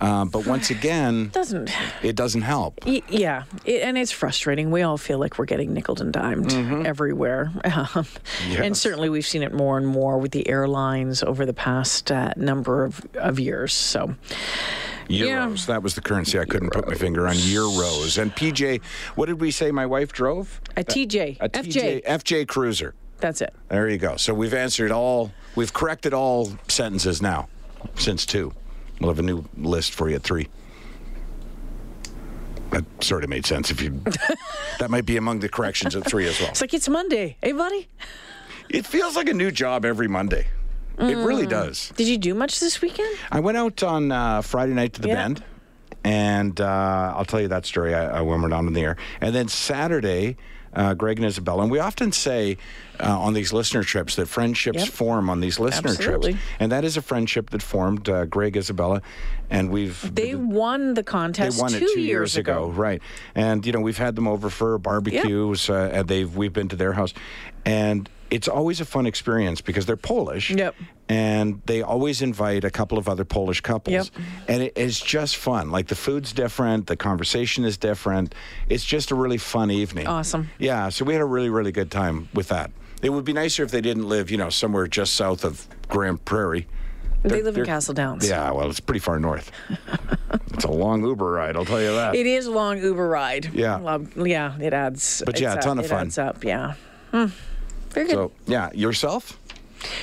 Uh, 0.00 0.24
but 0.24 0.46
once 0.46 0.70
again, 0.70 1.28
Doesn't. 1.32 1.70
it 2.04 2.14
doesn't 2.14 2.42
help. 2.42 2.78
Y- 2.86 3.02
Yeah, 3.08 3.42
it, 3.64 3.82
and 3.82 3.98
it's 3.98 4.12
frustrating. 4.12 4.70
We 4.70 4.82
all 4.82 4.96
feel 4.96 5.18
like 5.18 5.38
we're 5.38 5.44
getting 5.54 5.74
nickled 5.74 6.00
and 6.00 6.12
dimed 6.12 6.52
everywhere, 6.86 7.50
um, 7.94 8.06
and 8.62 8.76
certainly 8.76 9.08
we've 9.10 9.26
seen 9.26 9.42
it 9.42 9.52
more 9.52 9.76
and 9.76 9.86
more 9.86 10.18
with 10.18 10.30
the 10.30 10.48
airlines 10.48 11.24
over 11.24 11.44
the 11.46 11.52
past 11.52 12.12
uh, 12.12 12.32
number 12.36 12.84
of, 12.84 13.00
of 13.14 13.40
years. 13.40 13.72
So, 13.74 14.14
Euros. 15.08 15.66
That 15.66 15.82
was 15.82 15.94
the 15.94 16.00
currency 16.00 16.38
I 16.38 16.44
couldn't 16.44 16.70
put 16.70 16.86
my 16.86 16.94
finger 16.94 17.26
on. 17.26 17.34
Euros. 17.34 18.20
And 18.20 18.34
PJ, 18.34 18.82
what 19.14 19.26
did 19.26 19.40
we 19.40 19.50
say 19.50 19.70
my 19.70 19.86
wife 19.86 20.12
drove? 20.12 20.60
a 20.76 20.84
TJ, 20.84 21.38
A 21.40 21.48
FJ, 21.48 21.72
TJ, 21.72 22.04
FJ 22.04 22.48
Cruiser. 22.48 22.94
that's 23.18 23.40
it. 23.40 23.54
There 23.68 23.88
you 23.88 23.98
go. 23.98 24.16
So 24.16 24.34
we've 24.34 24.54
answered 24.54 24.90
all, 24.92 25.32
we've 25.56 25.72
corrected 25.72 26.12
all 26.14 26.50
sentences 26.68 27.22
now 27.22 27.48
since 27.96 28.26
two. 28.26 28.52
We'll 29.00 29.10
have 29.10 29.18
a 29.18 29.22
new 29.22 29.44
list 29.56 29.92
for 29.94 30.08
you 30.08 30.16
at 30.16 30.22
three. 30.22 30.48
That 32.70 32.84
sort 33.02 33.24
of 33.24 33.30
made 33.30 33.46
sense 33.46 33.70
if 33.70 33.80
you. 33.80 33.90
that 34.78 34.90
might 34.90 35.06
be 35.06 35.16
among 35.16 35.40
the 35.40 35.48
corrections 35.48 35.96
at 35.96 36.04
three 36.04 36.26
as 36.26 36.38
well. 36.38 36.50
It's 36.50 36.60
like 36.60 36.74
it's 36.74 36.88
Monday, 36.88 37.36
hey 37.42 37.52
buddy. 37.52 37.88
It 38.68 38.84
feels 38.84 39.16
like 39.16 39.28
a 39.30 39.32
new 39.34 39.50
job 39.50 39.86
every 39.86 40.08
Monday. 40.08 40.48
It 40.98 41.16
really 41.16 41.46
Mm. 41.46 41.50
does. 41.50 41.92
Did 41.96 42.08
you 42.08 42.18
do 42.18 42.34
much 42.34 42.60
this 42.60 42.80
weekend? 42.82 43.16
I 43.30 43.40
went 43.40 43.56
out 43.56 43.82
on 43.82 44.10
uh, 44.12 44.42
Friday 44.42 44.74
night 44.74 44.92
to 44.94 45.00
the 45.00 45.08
Yeah. 45.08 45.14
Bend, 45.14 45.44
and 46.04 46.60
uh, 46.60 47.14
I'll 47.16 47.24
tell 47.24 47.40
you 47.40 47.48
that 47.48 47.66
story 47.66 47.94
uh, 47.94 48.22
when 48.24 48.42
we're 48.42 48.48
not 48.48 48.64
in 48.64 48.72
the 48.72 48.80
air. 48.82 48.96
And 49.20 49.34
then 49.34 49.48
Saturday, 49.48 50.36
uh, 50.74 50.94
Greg 50.94 51.18
and 51.18 51.26
Isabella, 51.26 51.62
and 51.62 51.70
we 51.70 51.78
often 51.78 52.12
say 52.12 52.56
uh, 53.00 53.18
on 53.18 53.32
these 53.32 53.52
listener 53.52 53.82
trips 53.82 54.16
that 54.16 54.26
friendships 54.26 54.78
Yep. 54.80 54.88
form 54.88 55.30
on 55.30 55.40
these 55.40 55.58
listener 55.58 55.90
Absolutely. 55.90 56.32
trips, 56.32 56.44
and 56.60 56.70
that 56.72 56.84
is 56.84 56.96
a 56.96 57.02
friendship 57.02 57.50
that 57.50 57.62
formed 57.62 58.08
uh, 58.08 58.24
Greg 58.26 58.56
Isabella, 58.56 59.00
and 59.50 59.70
we've 59.70 60.14
They 60.14 60.34
won 60.34 60.94
the 60.94 61.02
they 61.02 61.02
contest 61.04 61.60
won 61.60 61.74
it 61.74 61.78
two, 61.80 61.94
two 61.94 62.00
years 62.00 62.36
ago. 62.36 62.68
right? 62.68 63.00
And 63.34 63.64
you 63.64 63.72
know 63.72 63.80
we've 63.80 63.98
had 63.98 64.14
them 64.16 64.26
over 64.28 64.50
for 64.50 64.76
barbecues, 64.78 65.70
uh, 65.70 65.90
and 65.92 66.08
they've 66.08 66.36
we've 66.36 66.52
been 66.52 66.68
to 66.68 66.76
their 66.76 66.92
house, 66.94 67.14
and 67.64 68.08
it's 68.30 68.48
always 68.48 68.80
a 68.80 68.84
fun 68.84 69.06
experience 69.06 69.60
because 69.60 69.86
they're 69.86 69.96
Polish. 69.96 70.50
Yep. 70.50 70.74
And 71.08 71.62
they 71.64 71.80
always 71.82 72.20
invite 72.20 72.64
a 72.64 72.70
couple 72.70 72.98
of 72.98 73.08
other 73.08 73.24
Polish 73.24 73.62
couples, 73.62 74.10
Yep. 74.14 74.24
and 74.48 74.62
it 74.62 74.76
is 74.76 75.00
just 75.00 75.36
fun. 75.36 75.70
Like 75.70 75.86
the 75.88 75.94
food's 75.94 76.32
different, 76.34 76.86
the 76.86 76.96
conversation 76.96 77.64
is 77.64 77.78
different. 77.78 78.34
It's 78.68 78.84
just 78.84 79.10
a 79.10 79.14
really 79.14 79.38
fun 79.38 79.70
evening. 79.70 80.06
Awesome. 80.06 80.50
Yeah, 80.58 80.90
so 80.90 81.04
we 81.06 81.14
had 81.14 81.22
a 81.22 81.26
really 81.26 81.48
really 81.48 81.72
good 81.72 81.90
time 81.90 82.28
with 82.34 82.48
that. 82.48 82.70
It 83.00 83.10
would 83.10 83.24
be 83.24 83.32
nicer 83.32 83.62
if 83.62 83.70
they 83.70 83.80
didn't 83.80 84.06
live, 84.08 84.30
you 84.30 84.36
know, 84.36 84.50
somewhere 84.50 84.86
just 84.86 85.14
south 85.14 85.44
of 85.44 85.66
Grande 85.88 86.22
Prairie. 86.24 86.66
They 87.22 87.30
They're- 87.30 87.42
live 87.44 87.56
in 87.58 87.64
Castle 87.64 87.94
Downs. 87.94 88.28
Yeah, 88.28 88.50
well, 88.52 88.68
it's 88.68 88.78
pretty 88.80 89.00
far 89.00 89.18
north. 89.18 89.50
it's 90.52 90.64
a 90.64 90.70
long 90.70 91.02
Uber 91.04 91.30
ride, 91.32 91.56
I'll 91.56 91.64
tell 91.64 91.80
you 91.80 91.92
that. 91.92 92.14
It 92.14 92.26
is 92.26 92.46
a 92.46 92.50
long 92.50 92.78
Uber 92.82 93.08
ride. 93.08 93.50
Yeah. 93.54 93.78
Well, 93.80 94.06
yeah, 94.28 94.58
it 94.60 94.72
adds. 94.74 95.22
But 95.24 95.40
yeah, 95.40 95.54
it's 95.54 95.64
a 95.64 95.68
ton 95.68 95.78
up- 95.78 95.84
of 95.84 95.90
it 95.90 95.94
fun. 95.94 96.06
adds 96.08 96.18
up, 96.18 96.44
yeah. 96.44 96.74
Hmm. 97.12 97.26
Very 97.98 98.08
good. 98.08 98.14
So 98.14 98.32
yeah, 98.46 98.70
yourself? 98.72 99.38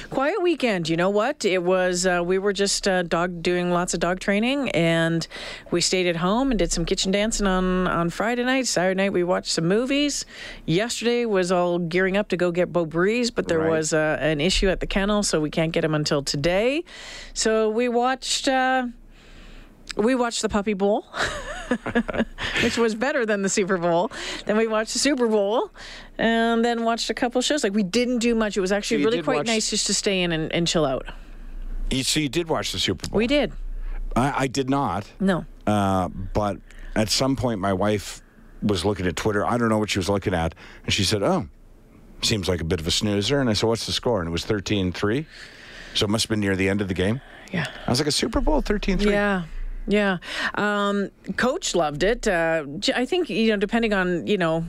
Quiet 0.10 0.42
weekend. 0.42 0.88
You 0.88 0.96
know 0.96 1.10
what? 1.10 1.44
It 1.44 1.62
was. 1.62 2.06
Uh, 2.06 2.22
we 2.26 2.38
were 2.38 2.54
just 2.54 2.88
uh, 2.88 3.04
dog 3.04 3.44
doing 3.44 3.72
lots 3.72 3.94
of 3.94 4.00
dog 4.00 4.22
training, 4.22 4.70
and 4.70 5.28
we 5.70 5.82
stayed 5.82 6.08
at 6.08 6.16
home 6.16 6.50
and 6.50 6.58
did 6.58 6.72
some 6.72 6.86
kitchen 6.86 7.12
dancing 7.12 7.46
on 7.46 7.86
on 7.86 8.10
Friday 8.10 8.46
night. 8.46 8.68
Saturday 8.68 8.96
night 8.98 9.12
we 9.12 9.24
watched 9.26 9.52
some 9.52 9.68
movies. 9.68 10.26
Yesterday 10.66 11.26
was 11.26 11.52
all 11.52 11.78
gearing 11.80 12.16
up 12.16 12.30
to 12.30 12.38
go 12.38 12.52
get 12.52 12.72
Bo 12.72 12.86
Breeze, 12.86 13.32
but 13.32 13.50
there 13.50 13.60
Right. 13.60 13.72
was 13.72 13.92
uh, 13.92 14.18
an 14.22 14.40
issue 14.40 14.70
at 14.70 14.80
the 14.80 14.88
kennel, 14.88 15.24
so 15.24 15.42
we 15.42 15.50
can't 15.50 15.74
get 15.74 15.84
him 15.84 15.94
until 15.94 16.24
today. 16.24 16.86
So 17.34 17.70
we 17.70 17.90
watched. 17.90 18.48
We 19.98 20.16
watched 20.16 20.42
the 20.42 20.50
Puppy 20.50 20.74
Bowl, 20.74 21.06
which 22.64 22.78
was 22.78 22.96
better 22.96 23.26
than 23.26 23.42
the 23.42 23.50
Super 23.50 23.78
Bowl. 23.78 24.12
Then 24.46 24.58
we 24.58 24.68
watched 24.68 24.94
the 24.94 25.00
Super 25.00 25.28
Bowl, 25.28 25.72
and 26.18 26.64
then 26.66 26.84
watched 26.84 27.10
a 27.10 27.14
couple 27.14 27.42
shows. 27.42 27.64
Like 27.64 27.74
we 27.74 27.84
didn't 27.84 28.20
do 28.20 28.36
much. 28.36 28.58
It 28.58 28.62
was 28.62 28.72
actually 28.72 29.02
you 29.02 29.06
really 29.06 29.22
quite 29.22 29.38
watch- 29.38 29.48
nice 29.48 29.70
just 29.70 29.88
to 29.88 29.94
stay 29.94 30.22
in 30.22 30.32
and, 30.32 30.52
and 30.52 30.68
chill 30.68 30.86
out. 30.86 31.06
You, 31.92 32.04
so 32.04 32.20
you 32.20 32.30
did 32.30 32.50
watch 32.50 32.72
the 32.72 32.80
Super 32.80 33.08
Bowl? 33.08 33.18
We 33.18 33.28
did. 33.28 33.54
I, 34.16 34.44
I 34.44 34.48
did 34.48 34.70
not, 34.70 35.12
No. 35.20 35.46
uh, 35.68 36.08
but 36.10 36.58
at 36.96 37.10
some 37.10 37.36
point 37.36 37.60
my 37.60 37.74
wife 37.74 38.22
was 38.64 38.84
looking 38.86 39.06
at 39.08 39.16
Twitter. 39.16 39.46
I 39.46 39.58
don't 39.58 39.70
know 39.70 39.78
what 39.78 39.90
she 39.92 40.00
was 40.00 40.10
looking 40.10 40.34
at, 40.34 40.56
and 40.84 40.94
she 40.94 41.04
said, 41.04 41.22
"Oh, 41.22 41.48
seems 42.22 42.48
like 42.50 42.62
a 42.62 42.64
bit 42.66 42.80
of 42.80 42.88
a 42.88 42.92
snoozer." 42.92 43.40
And 43.40 43.50
I 43.50 43.54
said, 43.54 43.68
"What's 43.68 43.86
the 43.86 43.92
score?" 43.92 44.20
And 44.22 44.28
it 44.28 44.32
was 44.32 44.46
13-3. 44.46 45.26
So 45.94 46.06
it 46.06 46.10
must 46.10 46.26
have 46.26 46.30
been 46.30 46.40
near 46.40 46.56
the 46.56 46.68
end 46.70 46.82
of 46.82 46.88
the 46.88 46.94
game. 46.94 47.22
Yeah. 47.52 47.68
I 47.86 47.90
was 47.90 48.00
like, 48.00 48.08
"A 48.08 48.12
Super 48.12 48.42
Bowl, 48.42 48.62
13-3." 48.62 49.06
Yeah. 49.12 49.44
Yeah. 49.88 50.18
Um, 50.56 51.10
Coach 51.38 51.76
loved 51.76 52.04
it. 52.04 52.28
Uh, 52.28 52.66
I 52.96 53.06
think 53.06 53.30
you 53.30 53.50
know, 53.52 53.58
depending 53.58 53.94
on 53.94 54.26
you 54.28 54.38
know 54.38 54.66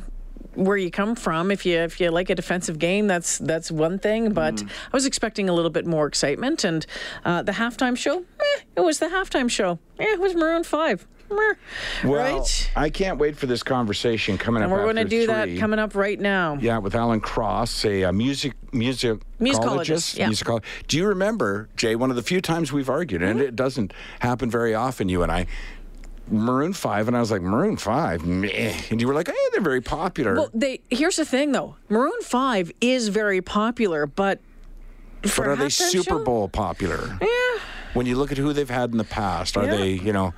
where 0.54 0.76
you 0.78 0.90
come 0.90 1.14
from, 1.14 1.50
if 1.50 1.66
you 1.66 1.76
if 1.78 2.00
you 2.00 2.10
like 2.10 2.30
a 2.30 2.34
defensive 2.34 2.78
game, 2.78 3.06
that's 3.06 3.38
that's 3.38 3.70
one 3.70 3.98
thing. 3.98 4.32
But 4.32 4.54
Mm. 4.56 4.68
I 4.92 4.96
was 4.96 5.04
expecting 5.06 5.48
a 5.48 5.52
little 5.52 5.70
bit 5.70 5.86
more 5.86 6.06
excitement, 6.06 6.64
and 6.64 6.86
uh, 7.24 7.42
the 7.42 7.52
halftime 7.52 7.96
show, 7.96 8.18
eh, 8.40 8.60
it 8.76 8.80
was 8.80 8.98
the 8.98 9.06
halftime 9.06 9.50
show. 9.50 9.78
Eh, 9.98 10.04
it 10.04 10.20
was 10.20 10.34
Maroon 10.34 10.64
Five. 10.64 11.06
Well, 11.28 11.56
right. 12.04 12.70
I 12.76 12.88
can't 12.88 13.18
wait 13.18 13.36
for 13.36 13.46
this 13.46 13.64
conversation 13.64 14.38
coming 14.38 14.62
And 14.62 14.72
up. 14.72 14.78
we're 14.78 14.84
going 14.84 14.94
to 14.96 15.04
do 15.04 15.26
that 15.26 15.58
coming 15.58 15.80
up 15.80 15.96
right 15.96 16.20
now. 16.20 16.56
Yeah, 16.60 16.78
with 16.78 16.94
Alan 16.94 17.20
Cross, 17.20 17.84
a, 17.84 18.04
uh 18.04 18.12
music 18.12 18.52
music 18.72 19.20
Musicologist, 19.40 20.16
yeah. 20.18 20.28
Musicolo- 20.28 20.62
Do 20.88 20.96
you 20.96 21.06
remember, 21.06 21.68
Jay? 21.76 21.94
One 21.96 22.10
of 22.10 22.16
the 22.16 22.22
few 22.22 22.40
times 22.40 22.72
we've 22.72 22.88
argued, 22.90 23.22
and 23.22 23.38
Mm-hmm. 23.38 23.48
it 23.48 23.56
doesn't 23.56 23.92
happen 24.20 24.50
very 24.50 24.74
often. 24.74 25.08
You 25.08 25.22
and 25.22 25.30
I, 25.32 25.46
Maroon 26.28 26.72
Five, 26.72 27.06
and 27.08 27.16
I 27.16 27.20
was 27.20 27.30
like 27.30 27.42
Maroon 27.42 27.76
Five, 27.76 28.24
meh. 28.26 28.74
and 28.90 29.00
you 29.00 29.06
were 29.06 29.14
like, 29.14 29.28
hey, 29.28 29.34
they're 29.52 29.60
very 29.60 29.80
popular. 29.80 30.34
Well, 30.34 30.50
they 30.54 30.80
here's 30.90 31.16
the 31.16 31.24
thing 31.24 31.52
though. 31.52 31.76
Maroon 31.88 32.20
Five 32.22 32.72
is 32.80 33.08
very 33.08 33.40
popular, 33.40 34.06
but 34.06 34.40
but 35.22 35.38
are 35.40 35.56
they 35.56 35.68
Super 35.68 36.02
show? 36.18 36.24
Bowl 36.24 36.48
popular? 36.48 37.16
Yeah. 37.20 37.28
When 37.94 38.06
you 38.06 38.16
look 38.16 38.30
at 38.32 38.38
who 38.38 38.52
they've 38.52 38.68
had 38.68 38.90
in 38.92 38.98
the 38.98 39.04
past, 39.04 39.56
are 39.56 39.64
Yeah. 39.64 39.76
they, 39.76 39.90
you 39.92 40.12
know, 40.12 40.34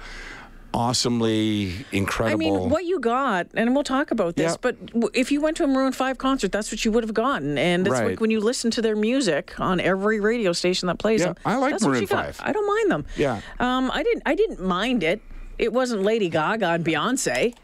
awesomely 0.74 1.84
incredible? 1.92 2.34
I 2.34 2.36
mean, 2.50 2.70
what 2.70 2.84
you 2.84 3.00
got, 3.00 3.48
and 3.54 3.74
we'll 3.74 3.84
talk 3.84 4.10
about 4.10 4.36
this, 4.36 4.52
Yeah. 4.52 4.56
but 4.60 4.76
if 5.14 5.30
you 5.32 5.40
went 5.40 5.56
to 5.58 5.64
a 5.64 5.66
Maroon 5.66 5.92
5 5.92 6.18
concert, 6.18 6.52
that's 6.52 6.70
what 6.70 6.84
you 6.84 6.92
would 6.92 7.04
have 7.04 7.14
gotten. 7.14 7.58
And 7.58 7.86
it's 7.86 7.92
Right. 7.94 8.10
like 8.10 8.20
when 8.20 8.30
you 8.30 8.40
listen 8.40 8.70
to 8.72 8.82
their 8.82 8.96
music 8.96 9.54
on 9.58 9.80
every 9.80 10.20
radio 10.20 10.52
station 10.52 10.86
that 10.88 10.98
plays 10.98 11.20
Yeah, 11.20 11.26
them. 11.28 11.36
I 11.44 11.56
like 11.56 11.80
Maroon 11.80 12.02
you 12.02 12.06
got. 12.06 12.34
5. 12.34 12.40
I 12.48 12.52
don't 12.52 12.66
mind 12.66 12.90
them. 12.90 13.04
Yeah. 13.16 13.40
Um, 13.60 13.90
I 13.92 14.02
didn't 14.02 14.22
I 14.26 14.34
didn't 14.34 14.60
mind 14.62 15.02
it. 15.02 15.20
It 15.58 15.72
wasn't 15.72 16.02
Lady 16.02 16.28
Gaga 16.28 16.68
and 16.70 16.84
Beyonce. 16.84 17.54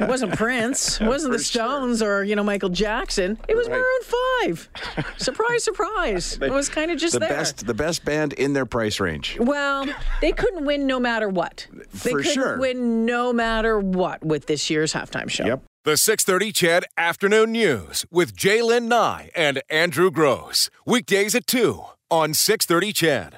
It 0.00 0.08
wasn't 0.08 0.34
Prince. 0.36 1.00
It 1.04 1.06
wasn't 1.06 1.32
the 1.32 1.38
For 1.38 1.44
sure. 1.44 1.62
Stones 1.62 2.02
or, 2.02 2.24
you 2.24 2.34
know, 2.36 2.42
Michael 2.44 2.68
Jackson. 2.68 3.38
It 3.48 3.56
was 3.56 3.68
Right. 3.68 3.76
Maroon 3.78 4.02
5. 4.44 4.68
surprise, 5.18 5.64
surprise. 5.64 6.38
it 6.40 6.50
was 6.52 6.68
kind 6.68 6.90
of 6.90 6.98
just 6.98 7.14
the 7.14 7.20
there. 7.20 7.28
best, 7.28 7.66
the 7.66 7.74
best 7.74 8.04
band 8.04 8.32
in 8.34 8.52
their 8.52 8.66
price 8.66 9.00
range. 9.00 9.36
Well, 9.40 9.86
they 10.20 10.32
couldn't 10.32 10.64
win 10.64 10.86
no 10.86 10.98
matter 11.00 11.28
what. 11.28 11.66
They 11.72 12.10
For 12.10 12.18
couldn't 12.18 12.32
sure. 12.32 12.58
win 12.58 13.04
no 13.06 13.32
matter 13.32 13.78
what 13.78 14.24
with 14.24 14.46
this 14.46 14.68
year's 14.70 14.92
halftime 14.92 15.28
show. 15.30 15.44
Yep. 15.46 15.62
The 15.84 15.96
630 15.98 16.52
Ched 16.52 16.82
Afternoon 16.96 17.52
News 17.52 18.06
with 18.10 18.34
Jaylen 18.34 18.84
Nye 18.84 19.30
and 19.36 19.62
Andrew 19.68 20.10
Gross. 20.10 20.70
Weekdays 20.86 21.34
at 21.34 21.46
2 21.46 21.84
on 22.10 22.32
630 22.32 22.92
Ched. 22.92 23.32